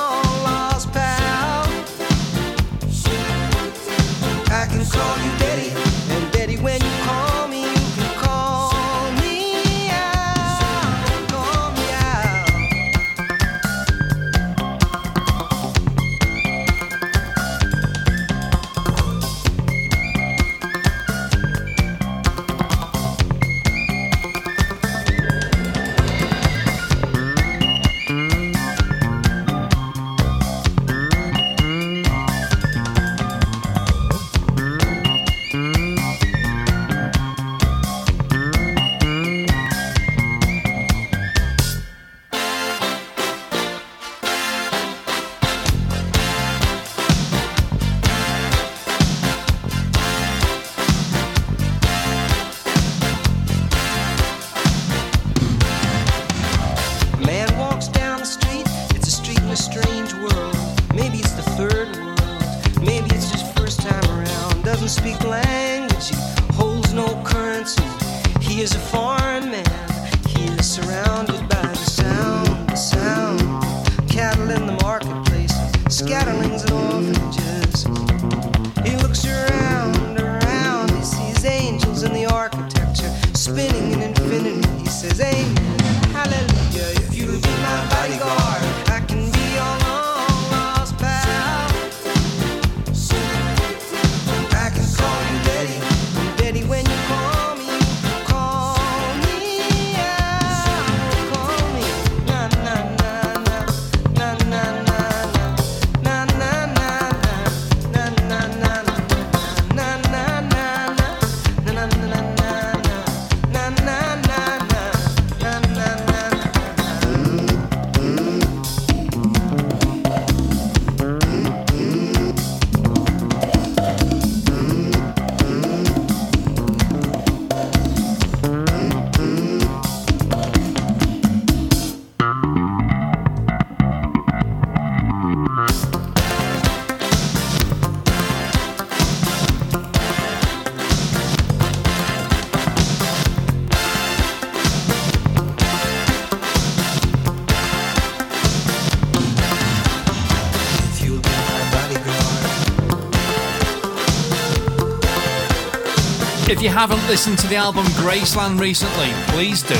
you 156.67 156.73
haven't 156.73 157.07
listened 157.07 157.39
to 157.39 157.47
the 157.47 157.55
album 157.55 157.85
Graceland 157.95 158.59
recently, 158.59 159.07
please 159.31 159.63
do. 159.63 159.73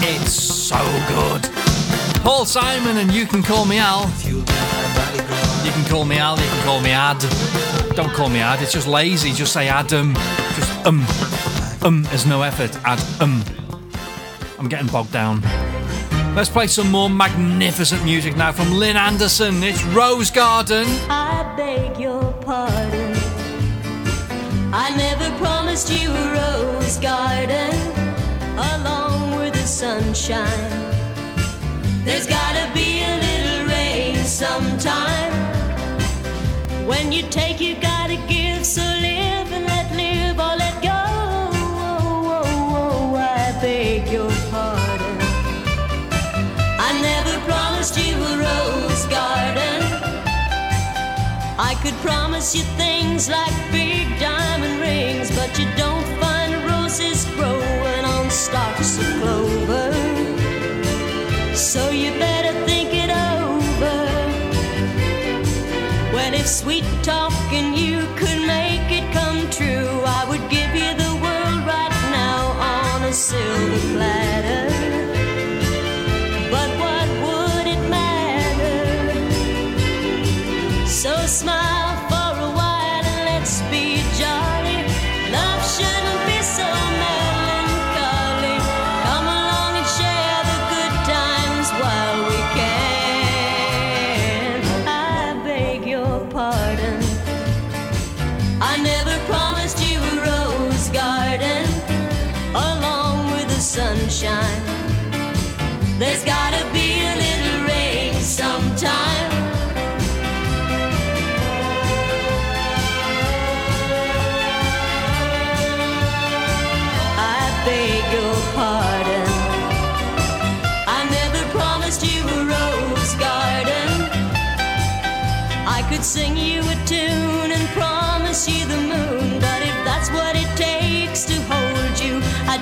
It's 0.00 0.32
so 0.32 0.78
good. 1.06 1.42
Paul 2.22 2.46
Simon 2.46 2.96
and 2.96 3.12
You 3.12 3.26
Can 3.26 3.42
Call 3.42 3.66
Me 3.66 3.76
Al. 3.76 4.10
You 4.24 4.42
can 5.70 5.84
call 5.86 6.06
me 6.06 6.16
Al, 6.16 6.38
you 6.38 6.48
can 6.48 6.64
call 6.64 6.80
me 6.80 6.92
Ad. 6.92 7.20
Don't 7.94 8.10
call 8.14 8.30
me 8.30 8.38
Ad, 8.38 8.62
it's 8.62 8.72
just 8.72 8.86
lazy. 8.86 9.32
Just 9.32 9.52
say 9.52 9.68
Adam. 9.68 10.14
Just 10.54 10.86
um. 10.86 11.04
Um, 11.82 12.04
there's 12.04 12.24
no 12.24 12.40
effort. 12.40 12.74
Ad 12.86 13.00
um. 13.20 13.44
I'm 14.58 14.68
getting 14.70 14.86
bogged 14.86 15.12
down. 15.12 15.42
Let's 16.34 16.48
play 16.48 16.68
some 16.68 16.90
more 16.90 17.10
magnificent 17.10 18.02
music 18.02 18.34
now 18.34 18.52
from 18.52 18.72
Lynn 18.72 18.96
Anderson. 18.96 19.62
It's 19.62 19.84
Rose 19.84 20.30
Garden. 20.30 20.86
Never 25.08 25.30
promised 25.38 25.88
you 25.90 26.10
a 26.10 26.24
rose 26.38 26.98
garden 26.98 27.74
along 28.72 29.36
with 29.38 29.54
the 29.54 29.66
sunshine. 29.82 30.72
There's 32.04 32.26
gotta 32.26 32.64
be 32.74 32.90
a 33.12 33.14
little 33.26 33.62
rain 33.74 34.16
sometime. 34.42 35.32
When 36.90 37.12
you 37.12 37.22
take, 37.38 37.60
you 37.60 37.72
gotta 37.76 38.18
give. 38.28 38.60
So 38.66 38.82
live 39.08 39.48
and 39.56 39.64
let 39.72 39.86
live 40.02 40.36
or 40.46 40.54
let 40.64 40.76
go. 40.82 41.02
Oh, 41.86 42.36
oh, 42.36 42.80
oh, 42.82 43.16
I 43.16 43.58
beg 43.62 44.02
your 44.16 44.32
pardon. 44.50 45.16
I 46.88 46.90
never 47.10 47.34
promised 47.50 47.94
you 48.04 48.14
a 48.30 48.32
rose 48.46 49.04
garden. 49.18 49.80
I 51.70 51.72
could 51.82 51.96
promise 52.08 52.54
you 52.56 52.64
things 52.82 53.28
like 53.28 53.56
rings, 53.72 53.99
but 55.40 55.58
you 55.58 55.66
don't 55.74 56.06
find 56.20 56.52
roses 56.70 57.24
growing 57.36 58.04
on 58.04 58.28
stalks 58.30 58.98
of 58.98 59.06
clover. 59.20 59.90
So 61.54 61.82
you 61.88 62.10
better 62.26 62.52
think 62.68 62.90
it 63.04 63.10
over. 63.32 63.98
Well, 66.14 66.34
if 66.34 66.46
sweet 66.46 66.84
talking 67.02 67.72
you 67.74 67.98
could 68.20 68.40
make 68.56 68.88
it 68.98 68.99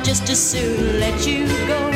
just 0.08 0.30
as 0.30 0.40
soon 0.40 0.98
let 1.00 1.26
you 1.26 1.46
go. 1.66 1.87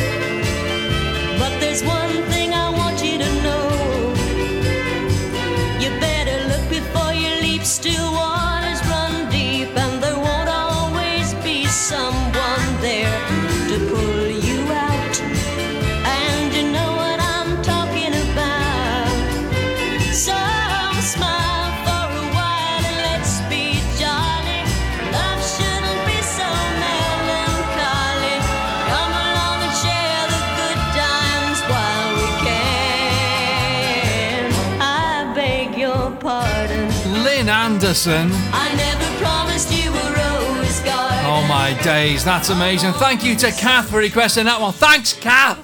Anderson. 38.07 38.31
I 38.53 38.75
never 38.75 39.25
promised 39.25 39.71
you 39.73 39.91
a 39.91 39.95
rose 39.95 40.81
garden. 40.81 41.19
Oh 41.25 41.47
my 41.49 41.81
days, 41.83 42.25
that's 42.25 42.49
amazing. 42.49 42.93
Thank 42.95 43.25
you 43.25 43.37
to 43.37 43.53
Kath 43.53 43.91
for 43.91 43.99
requesting 43.99 44.47
that 44.47 44.61
one. 44.61 44.73
Thanks, 44.73 45.13
Kath. 45.13 45.59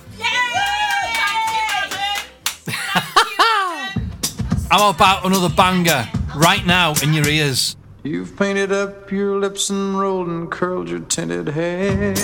How 4.70 4.90
about 4.90 5.24
another 5.24 5.48
banger 5.48 6.06
right 6.36 6.64
now 6.66 6.92
in 7.02 7.12
your 7.12 7.26
ears? 7.26 7.76
You've 8.04 8.36
painted 8.36 8.70
up 8.70 9.10
your 9.10 9.38
lips 9.40 9.70
and 9.70 9.98
rolled 9.98 10.28
and 10.28 10.50
curled 10.50 10.88
your 10.88 11.00
tinted 11.00 11.48
hair. 11.48 12.14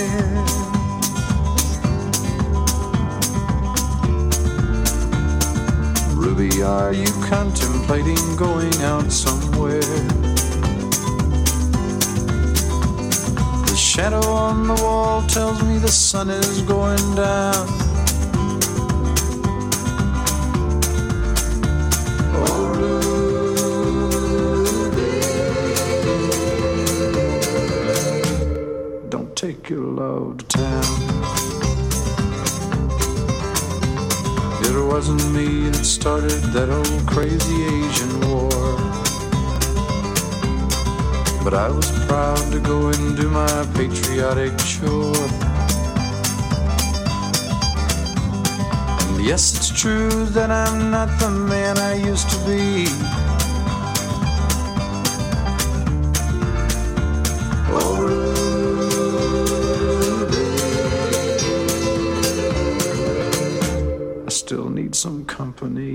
Are 6.65 6.93
you 6.95 7.07
contemplating 7.29 8.37
going 8.37 8.75
out 8.83 9.13
somewhere? 9.13 9.81
The 13.69 13.77
shadow 13.77 14.27
on 14.29 14.67
the 14.67 14.75
wall 14.83 15.23
tells 15.27 15.63
me 15.63 15.79
the 15.79 15.89
sun 15.89 16.31
is 16.31 16.63
going 16.63 17.15
down. 17.15 17.67
Don't 29.11 29.37
take 29.37 29.69
your 29.69 29.81
love 29.81 30.39
to 30.39 30.45
town. 30.47 31.14
It 34.75 34.85
wasn't 34.85 35.31
me 35.31 35.69
that 35.71 35.85
started 35.85 36.43
that 36.53 36.69
old 36.69 37.07
crazy 37.07 37.59
Asian 37.63 38.13
war. 38.29 38.51
But 41.45 41.55
I 41.55 41.69
was 41.69 41.89
proud 42.07 42.51
to 42.51 42.59
go 42.59 42.89
and 42.89 43.17
do 43.17 43.31
my 43.31 43.67
patriotic 43.75 44.53
chore. 44.59 45.15
And 49.03 49.25
yes, 49.25 49.55
it's 49.57 49.71
true 49.81 50.27
that 50.37 50.51
I'm 50.51 50.91
not 50.91 51.09
the 51.21 51.31
man 51.31 51.79
I 51.79 51.95
used 51.95 52.29
to 52.31 52.39
be. 52.45 53.24
Some 65.05 65.27
company. 65.27 65.93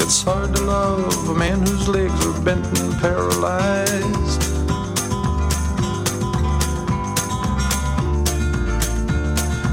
It's 0.00 0.24
hard 0.24 0.56
to 0.56 0.62
love 0.64 1.28
a 1.28 1.34
man 1.34 1.60
whose 1.60 1.86
legs 1.86 2.26
are 2.26 2.40
bent 2.42 2.66
and 2.80 2.92
paralyzed. 2.94 4.42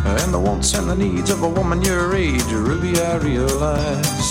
And 0.06 0.32
the 0.32 0.40
wants 0.40 0.76
and 0.76 0.88
the 0.88 0.96
needs 0.96 1.32
of 1.32 1.42
a 1.42 1.50
woman 1.50 1.82
your 1.82 2.16
age, 2.16 2.44
Ruby, 2.52 2.94
I 3.02 3.16
realize. 3.16 4.28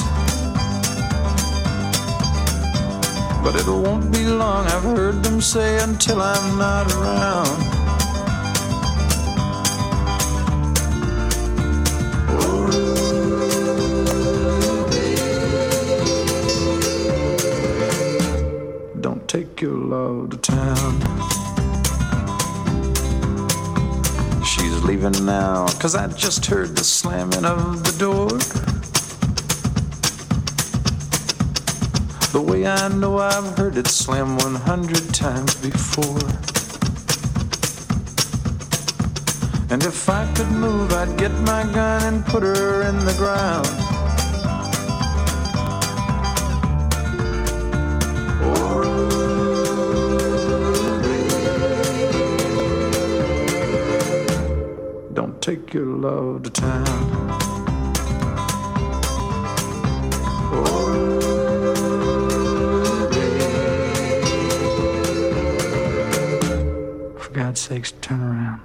But 3.43 3.57
it 3.57 3.66
won't 3.66 4.12
be 4.12 4.27
long, 4.27 4.69
I've 4.69 4.85
heard 4.85 5.25
them 5.25 5.41
say, 5.41 5.83
until 5.83 6.23
I'm 6.23 6.57
not 6.57 6.87
around. 6.93 7.74
Leaving 25.05 25.26
now, 25.26 25.66
cause 25.78 25.94
I 25.94 26.06
just 26.09 26.47
heard 26.47 26.76
the 26.76 26.85
slamming 26.85 27.44
of 27.44 27.85
the 27.85 27.98
door. 27.98 28.28
The 32.32 32.40
way 32.40 32.66
I 32.66 32.89
know 32.89 33.18
I've 33.18 33.56
heard 33.56 33.76
it 33.76 33.86
slam 33.86 34.36
100 34.39 35.14
times 35.14 35.55
before. 35.56 36.28
And 39.70 39.82
if 39.85 40.09
I 40.09 40.31
could 40.35 40.51
move, 40.51 40.93
I'd 40.93 41.16
get 41.18 41.32
my 41.40 41.64
gun 41.72 42.14
and 42.14 42.26
put 42.26 42.43
her 42.43 42.82
in 42.82 43.05
the 43.05 43.14
ground. 43.14 43.84
take 55.45 55.75
your 55.75 55.85
love 55.85 56.43
to 56.43 56.49
town. 56.49 56.87
Oh, 60.51 61.19
For 67.19 67.31
God's 67.35 67.61
sakes, 67.61 67.93
turn 68.01 68.23
around. 68.23 68.61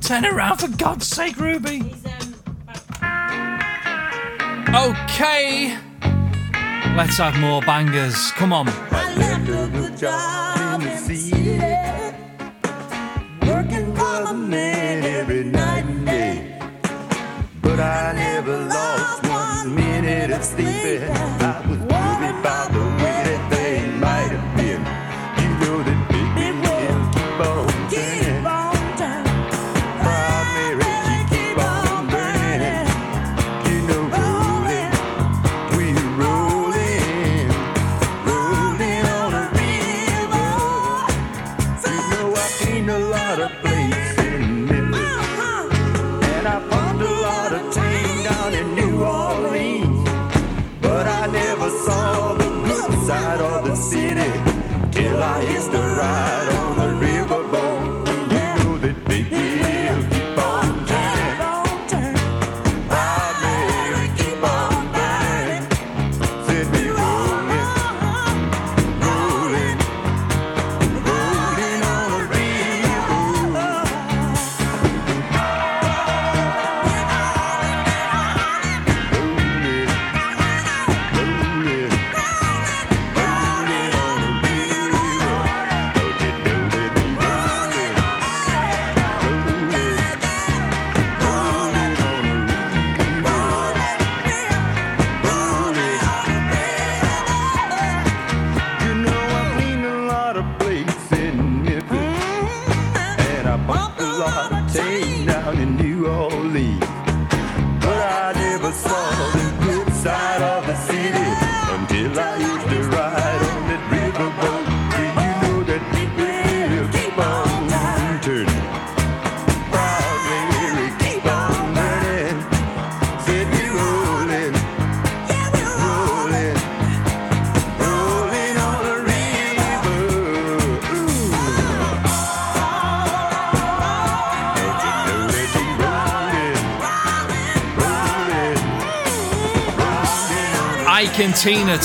turn 0.00 0.24
around 0.24 0.56
for 0.56 0.68
God's 0.68 1.06
sake, 1.06 1.36
Ruby. 1.38 1.94
Okay, 4.74 5.78
let's 6.96 7.18
have 7.18 7.38
more 7.38 7.60
bangers. 7.60 8.32
Come 8.32 8.52
on 8.52 8.66
job 9.98 10.80
in 10.80 10.86
the 10.86 10.96
city. 10.96 11.58
Working 13.50 13.92
for 13.96 14.26
the 14.28 14.34
man 14.34 15.02
every 15.02 15.42
night 15.42 15.84
and 15.86 16.06
day. 16.06 16.58
But 17.60 17.80
I 17.80 18.12
never 18.12 18.56
lost 18.66 19.24
one 19.24 19.74
minute 19.74 20.30
of 20.30 20.44
sleeping. 20.44 21.37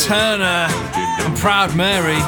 Turner 0.04 0.68
and 0.68 1.38
Proud 1.38 1.78
Mary. 1.78 2.20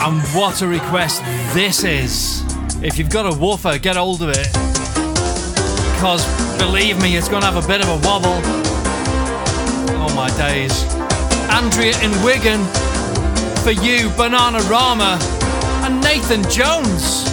And 0.00 0.22
what 0.34 0.62
a 0.62 0.66
request 0.66 1.22
this 1.52 1.84
is. 1.84 2.42
If 2.82 2.98
you've 2.98 3.10
got 3.10 3.26
a 3.26 3.38
woofer, 3.38 3.78
get 3.78 3.96
hold 3.96 4.22
of 4.22 4.30
it. 4.30 4.48
Because 5.92 6.24
believe 6.56 6.98
me, 7.02 7.18
it's 7.18 7.28
going 7.28 7.42
to 7.42 7.50
have 7.50 7.62
a 7.62 7.68
bit 7.68 7.82
of 7.82 7.88
a 7.88 8.06
wobble. 8.06 8.40
Oh 10.00 10.12
my 10.16 10.30
days. 10.38 10.84
Andrea 11.50 11.92
in 12.02 12.10
Wigan, 12.24 12.64
for 13.62 13.72
you, 13.72 14.08
Banana 14.16 14.60
Rama, 14.70 15.18
and 15.84 16.00
Nathan 16.00 16.48
Jones. 16.50 17.27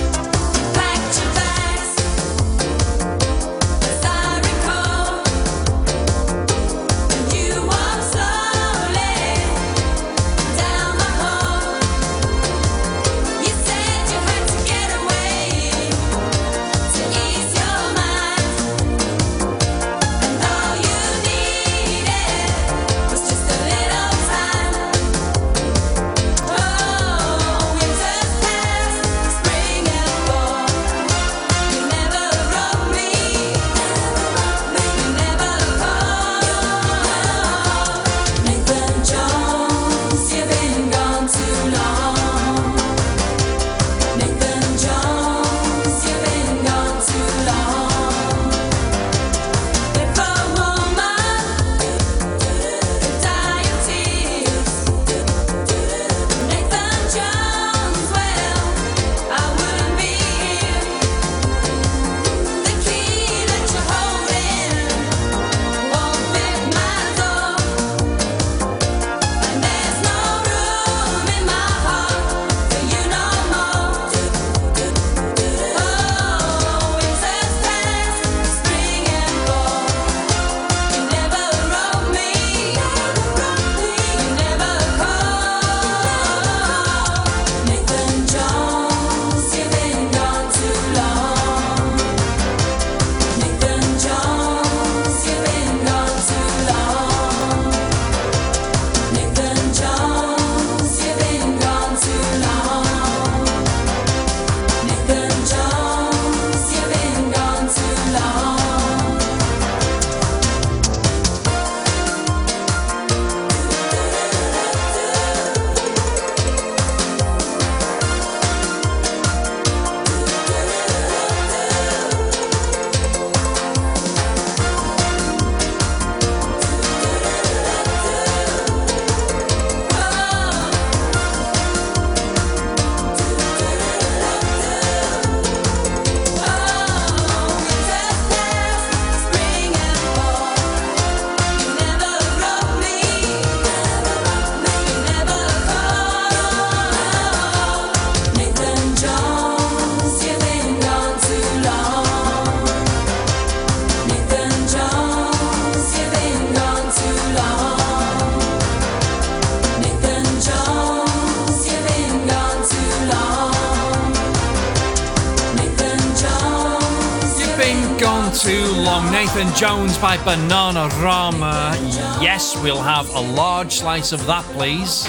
Nathan 169.35 169.53
Jones 169.55 169.97
by 169.97 170.15
Banana 170.23 170.87
Rama. 171.03 171.75
Yes, 172.21 172.55
we'll 172.63 172.81
have 172.81 173.13
a 173.13 173.19
large 173.19 173.73
slice 173.73 174.13
of 174.13 174.25
that, 174.27 174.45
please. 174.53 175.05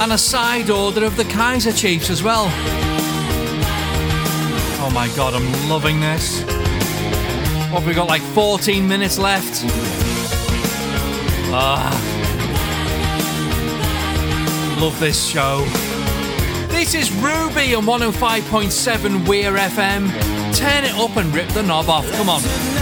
And 0.00 0.12
a 0.14 0.16
side 0.16 0.70
order 0.70 1.04
of 1.04 1.14
the 1.18 1.24
Kaiser 1.24 1.72
Chiefs 1.72 2.08
as 2.08 2.22
well. 2.22 2.46
Oh 4.80 4.90
my 4.94 5.08
god, 5.14 5.34
I'm 5.34 5.68
loving 5.68 6.00
this. 6.00 6.40
What 7.70 7.80
have 7.82 7.86
we 7.86 7.92
got 7.92 8.08
like 8.08 8.22
14 8.22 8.88
minutes 8.88 9.18
left? 9.18 9.62
Ah. 11.52 11.92
Love 14.80 14.98
this 14.98 15.26
show. 15.26 15.66
This 16.76 16.94
is 16.94 17.10
Ruby 17.10 17.74
on 17.74 17.84
105.7 17.84 19.26
Weir 19.26 19.52
FM. 19.52 20.10
Turn 20.54 20.84
it 20.84 20.92
up 20.92 21.16
and 21.16 21.34
rip 21.34 21.48
the 21.48 21.62
knob 21.62 21.88
off. 21.88 22.06
Come 22.12 22.28
on. 22.28 22.75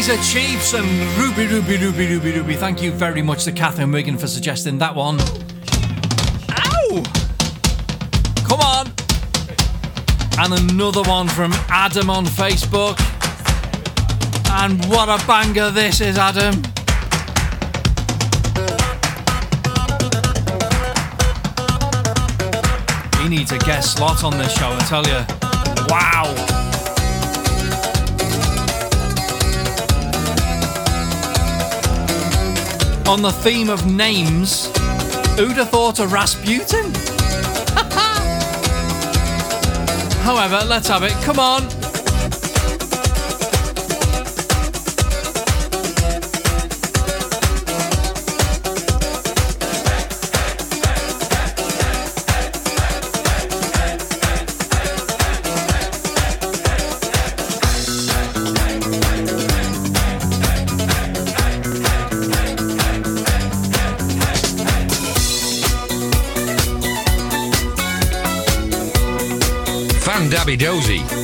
Kaiser 0.00 0.22
Chiefs 0.22 0.72
and 0.72 0.88
Ruby, 1.18 1.46
Ruby, 1.46 1.76
Ruby, 1.76 2.06
Ruby, 2.06 2.32
Ruby. 2.32 2.54
Thank 2.54 2.80
you 2.80 2.90
very 2.90 3.20
much 3.20 3.44
to 3.44 3.52
Catherine 3.52 3.92
Wigan 3.92 4.16
for 4.16 4.28
suggesting 4.28 4.78
that 4.78 4.94
one. 4.94 5.20
Ow! 6.48 7.02
Come 8.48 8.60
on! 8.60 8.86
And 10.38 10.70
another 10.70 11.02
one 11.02 11.28
from 11.28 11.52
Adam 11.68 12.08
on 12.08 12.24
Facebook. 12.24 12.98
And 14.62 14.82
what 14.86 15.10
a 15.10 15.22
banger 15.26 15.68
this 15.68 16.00
is, 16.00 16.16
Adam. 16.16 16.54
He 23.22 23.28
needs 23.28 23.52
a 23.52 23.58
guest 23.58 23.98
slot 23.98 24.24
on 24.24 24.38
this 24.38 24.56
show, 24.56 24.70
I 24.70 24.78
tell 24.88 25.06
you. 25.06 25.26
Wow! 25.90 26.59
on 33.10 33.22
the 33.22 33.32
theme 33.32 33.68
of 33.68 33.92
names, 33.92 34.66
who'd 35.36 35.56
have 35.56 35.70
thought 35.70 35.98
of 35.98 36.12
Rasputin? 36.12 36.94
However, 40.22 40.64
let's 40.64 40.86
have 40.86 41.02
it. 41.02 41.10
Come 41.24 41.40
on. 41.40 41.79
Josie. 70.60 71.19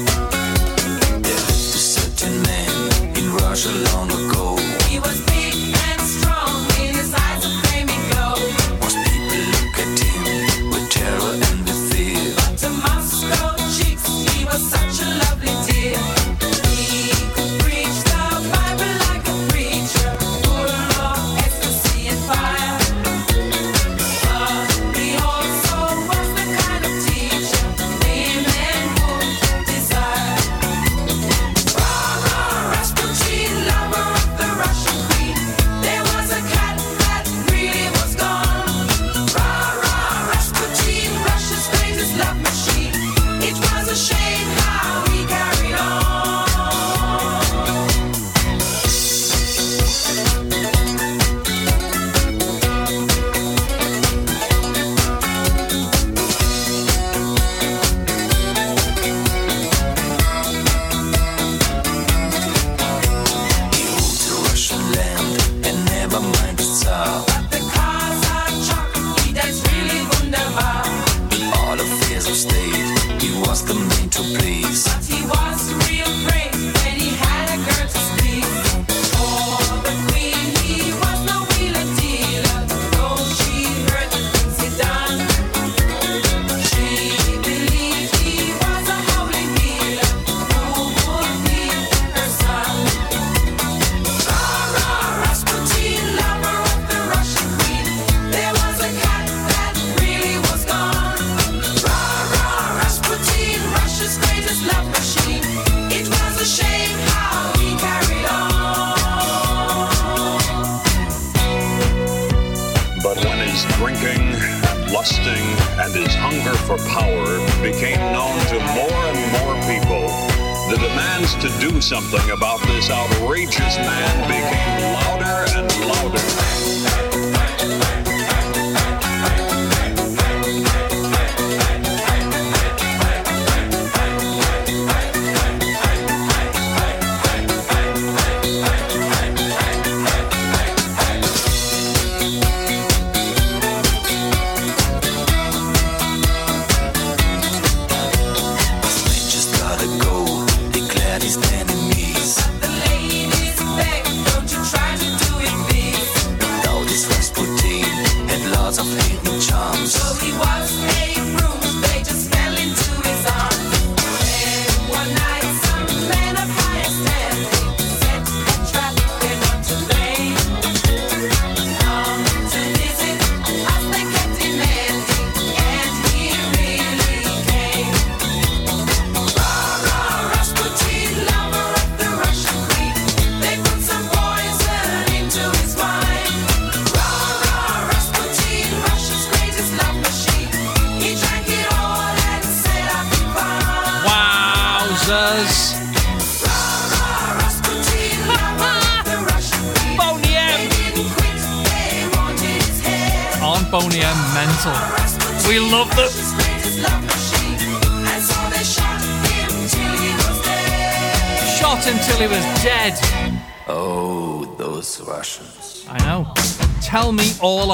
to 121.35 121.49
do 121.59 121.81
something 121.81 122.31
about 122.31 122.61
this 122.69 122.89
outrageous 122.89 123.77
man 123.79 124.29
became 124.29 124.93
louder 124.93 125.45
and 125.57 125.69
louder. 125.89 126.86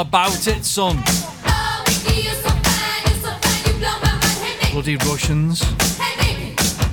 about 0.02 0.48
it, 0.48 0.64
son. 0.64 0.96
Bloody 4.72 4.96
Russians. 4.96 5.62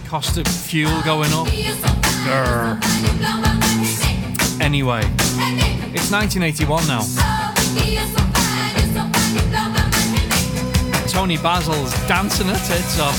Cost 0.07 0.38
of 0.38 0.48
fuel 0.48 1.02
going 1.02 1.31
up. 1.34 1.48
Anyway, 4.61 5.02
it's 5.91 6.11
1981 6.11 6.88
now. 6.88 7.02
Tony 11.07 11.38
Basil's 11.38 11.91
dancing 12.07 12.48
her 12.48 12.53
tits 12.68 12.99
off. 12.99 13.18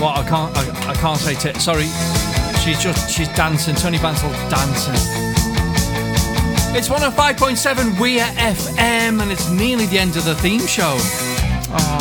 What 0.00 0.18
I 0.18 0.28
can't, 0.28 0.56
I, 0.56 0.90
I 0.90 0.94
can't 0.94 1.20
say 1.20 1.34
tits. 1.34 1.62
Sorry, 1.62 1.86
She's 2.62 2.78
just, 2.78 3.10
she's 3.10 3.28
dancing. 3.28 3.74
Tony 3.74 3.98
Bantle 3.98 4.30
dancing. 4.50 4.94
It's 6.76 6.88
105.7 6.88 7.98
We're 7.98 8.20
FM, 8.20 9.20
and 9.20 9.32
it's 9.32 9.50
nearly 9.50 9.86
the 9.86 9.98
end 9.98 10.16
of 10.16 10.24
the 10.24 10.34
theme 10.36 10.66
show. 10.66 10.96
Oh. 11.72 11.99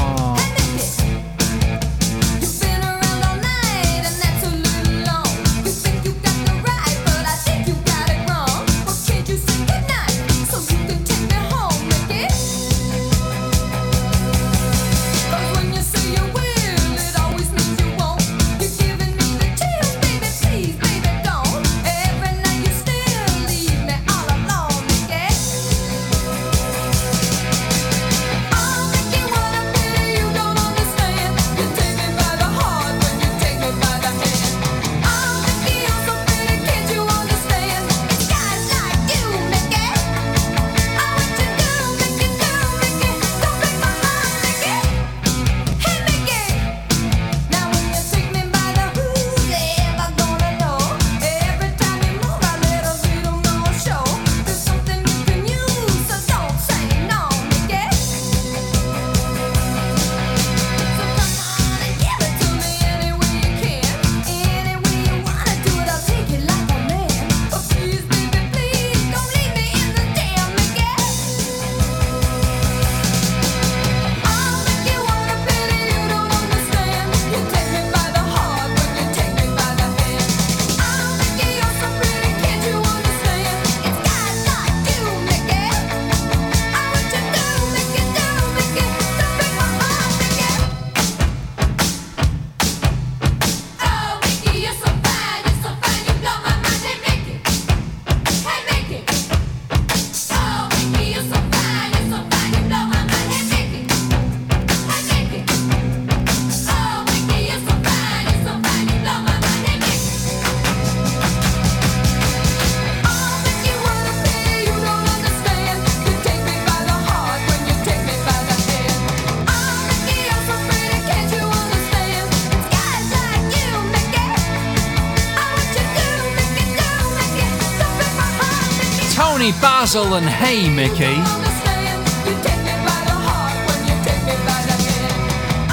Basil 129.91 130.13
and 130.13 130.29
Hey 130.29 130.69
Mickey. 130.69 131.15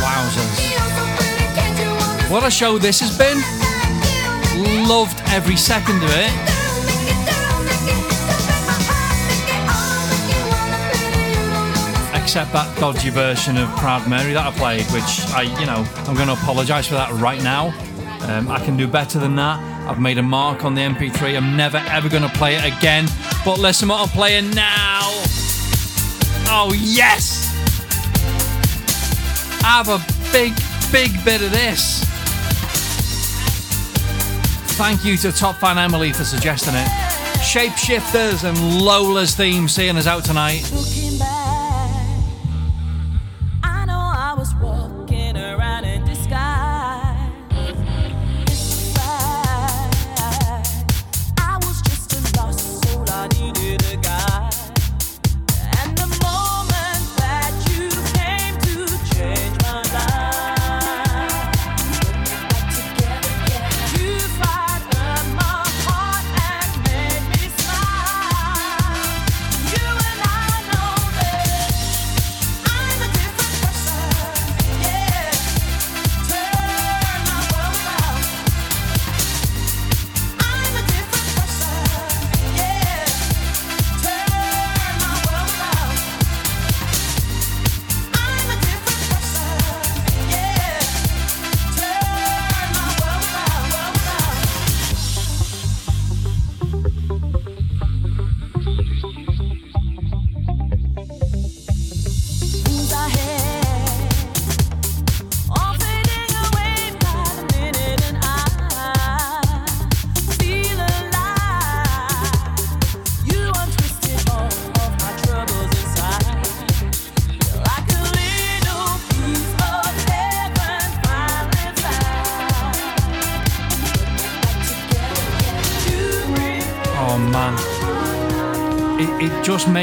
Wowzers. 0.01 0.57
What 2.31 2.43
a 2.43 2.51
show 2.51 2.79
this 2.79 2.99
has 3.01 3.19
been. 3.19 3.37
Loved 4.89 5.21
every 5.27 5.57
second 5.57 5.97
of 5.97 6.09
it. 6.09 6.33
Except 12.19 12.55
that 12.55 12.75
dodgy 12.81 13.11
version 13.11 13.59
of 13.59 13.69
Proud 13.77 14.09
Mary 14.09 14.33
that 14.33 14.47
I 14.47 14.51
played, 14.57 14.87
which 14.93 15.27
I, 15.35 15.43
you 15.61 15.67
know, 15.67 15.87
I'm 16.09 16.15
going 16.15 16.29
to 16.29 16.33
apologise 16.33 16.87
for 16.87 16.95
that 16.95 17.13
right 17.21 17.43
now. 17.43 17.67
Um, 18.23 18.49
I 18.49 18.65
can 18.65 18.79
do 18.79 18.89
better 18.89 19.19
than 19.19 19.37
that. 19.37 19.61
I've 19.87 20.01
made 20.01 20.17
a 20.17 20.23
mark 20.23 20.65
on 20.65 20.75
the 20.75 20.81
MP3. 20.81 21.37
I'm 21.37 21.55
never 21.55 21.77
ever 21.77 22.09
going 22.09 22.23
to 22.23 22.31
play 22.31 22.57
it 22.57 22.65
again. 22.65 23.07
But 23.47 23.61
listen, 23.61 23.89
what 23.89 24.01
I'm 24.01 24.09
playing 24.09 24.51
now. 24.51 25.03
Oh 26.49 26.73
yes! 26.77 27.47
Have 29.63 29.89
a 29.89 30.05
big, 30.33 30.53
big 30.91 31.25
bit 31.25 31.41
of 31.43 31.53
this. 31.53 32.03
Thank 34.77 35.05
you 35.05 35.17
to 35.19 35.31
Top 35.31 35.55
Fan 35.59 35.79
Emily 35.79 36.13
for 36.13 36.25
suggesting 36.25 36.75
it. 36.75 36.89
Shapeshifters 37.39 38.43
and 38.43 38.83
Lola's 38.83 39.37
theme 39.37 39.69
seeing 39.69 39.97
us 39.97 40.09
out 40.09 40.25
tonight. 40.25 40.69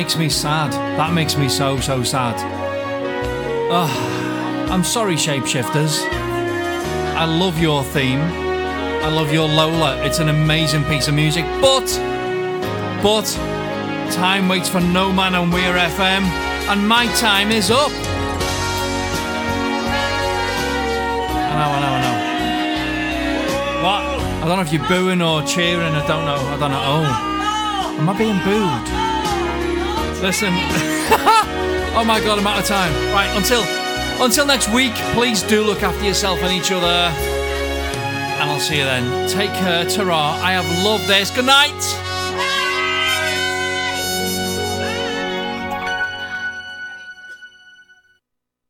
Makes 0.04 0.18
me 0.18 0.28
sad. 0.28 0.74
That 0.98 1.14
makes 1.14 1.38
me 1.38 1.48
so, 1.48 1.80
so 1.80 2.04
sad. 2.04 2.36
Ugh. 3.72 4.70
I'm 4.70 4.84
sorry, 4.84 5.16
Shapeshifters. 5.16 6.04
I 7.16 7.24
love 7.24 7.58
your 7.58 7.86
theme. 7.86 8.20
I 8.20 9.08
love 9.08 9.32
your 9.32 9.48
Lola. 9.48 10.04
It's 10.04 10.20
an 10.20 10.28
amazing 10.28 10.84
piece 10.84 11.08
of 11.08 11.14
music. 11.14 11.46
But, 11.62 11.86
but, 13.02 13.24
time 14.12 14.50
waits 14.50 14.68
for 14.68 14.82
no 14.82 15.10
man 15.14 15.36
on 15.36 15.52
Weir 15.52 15.74
FM, 15.74 16.24
and 16.68 16.86
my 16.86 17.06
time 17.16 17.50
is 17.50 17.72
up. 17.72 17.90
I 21.48 21.54
know, 21.60 21.70
I 21.72 21.80
know, 21.80 21.94
I 21.96 22.02
know. 23.78 23.84
What? 23.86 24.02
I 24.44 24.48
don't 24.50 24.58
know 24.58 24.64
if 24.64 24.74
you're 24.74 24.86
booing 24.90 25.22
or 25.22 25.44
cheering. 25.44 25.94
I 25.94 26.06
don't 26.06 26.26
know. 26.26 26.36
I 26.36 26.58
don't 26.60 26.72
know. 26.72 26.84
Oh, 26.84 27.98
am 28.00 28.10
I 28.10 28.18
being 28.18 28.40
booed? 28.44 28.93
Listen. 30.24 30.54
oh 30.56 32.04
my 32.08 32.22
god, 32.22 32.40
I'm 32.40 32.48
out 32.48 32.58
of 32.58 32.66
time. 32.66 32.94
Right, 33.12 33.28
until 33.36 33.62
until 34.24 34.46
next 34.46 34.70
week, 34.74 34.94
please 35.12 35.44
do 35.44 35.66
look 35.66 35.84
after 35.84 36.06
yourself 36.06 36.42
and 36.44 36.54
each 36.54 36.72
other. 36.72 36.88
And 36.88 38.50
I'll 38.50 38.58
see 38.58 38.78
you 38.78 38.86
then. 38.86 39.28
Take 39.28 39.52
care, 39.52 39.84
ta 39.84 40.40
I 40.42 40.54
have 40.54 40.82
loved 40.82 41.10
this. 41.10 41.30
Good 41.30 41.46
night. 41.46 42.03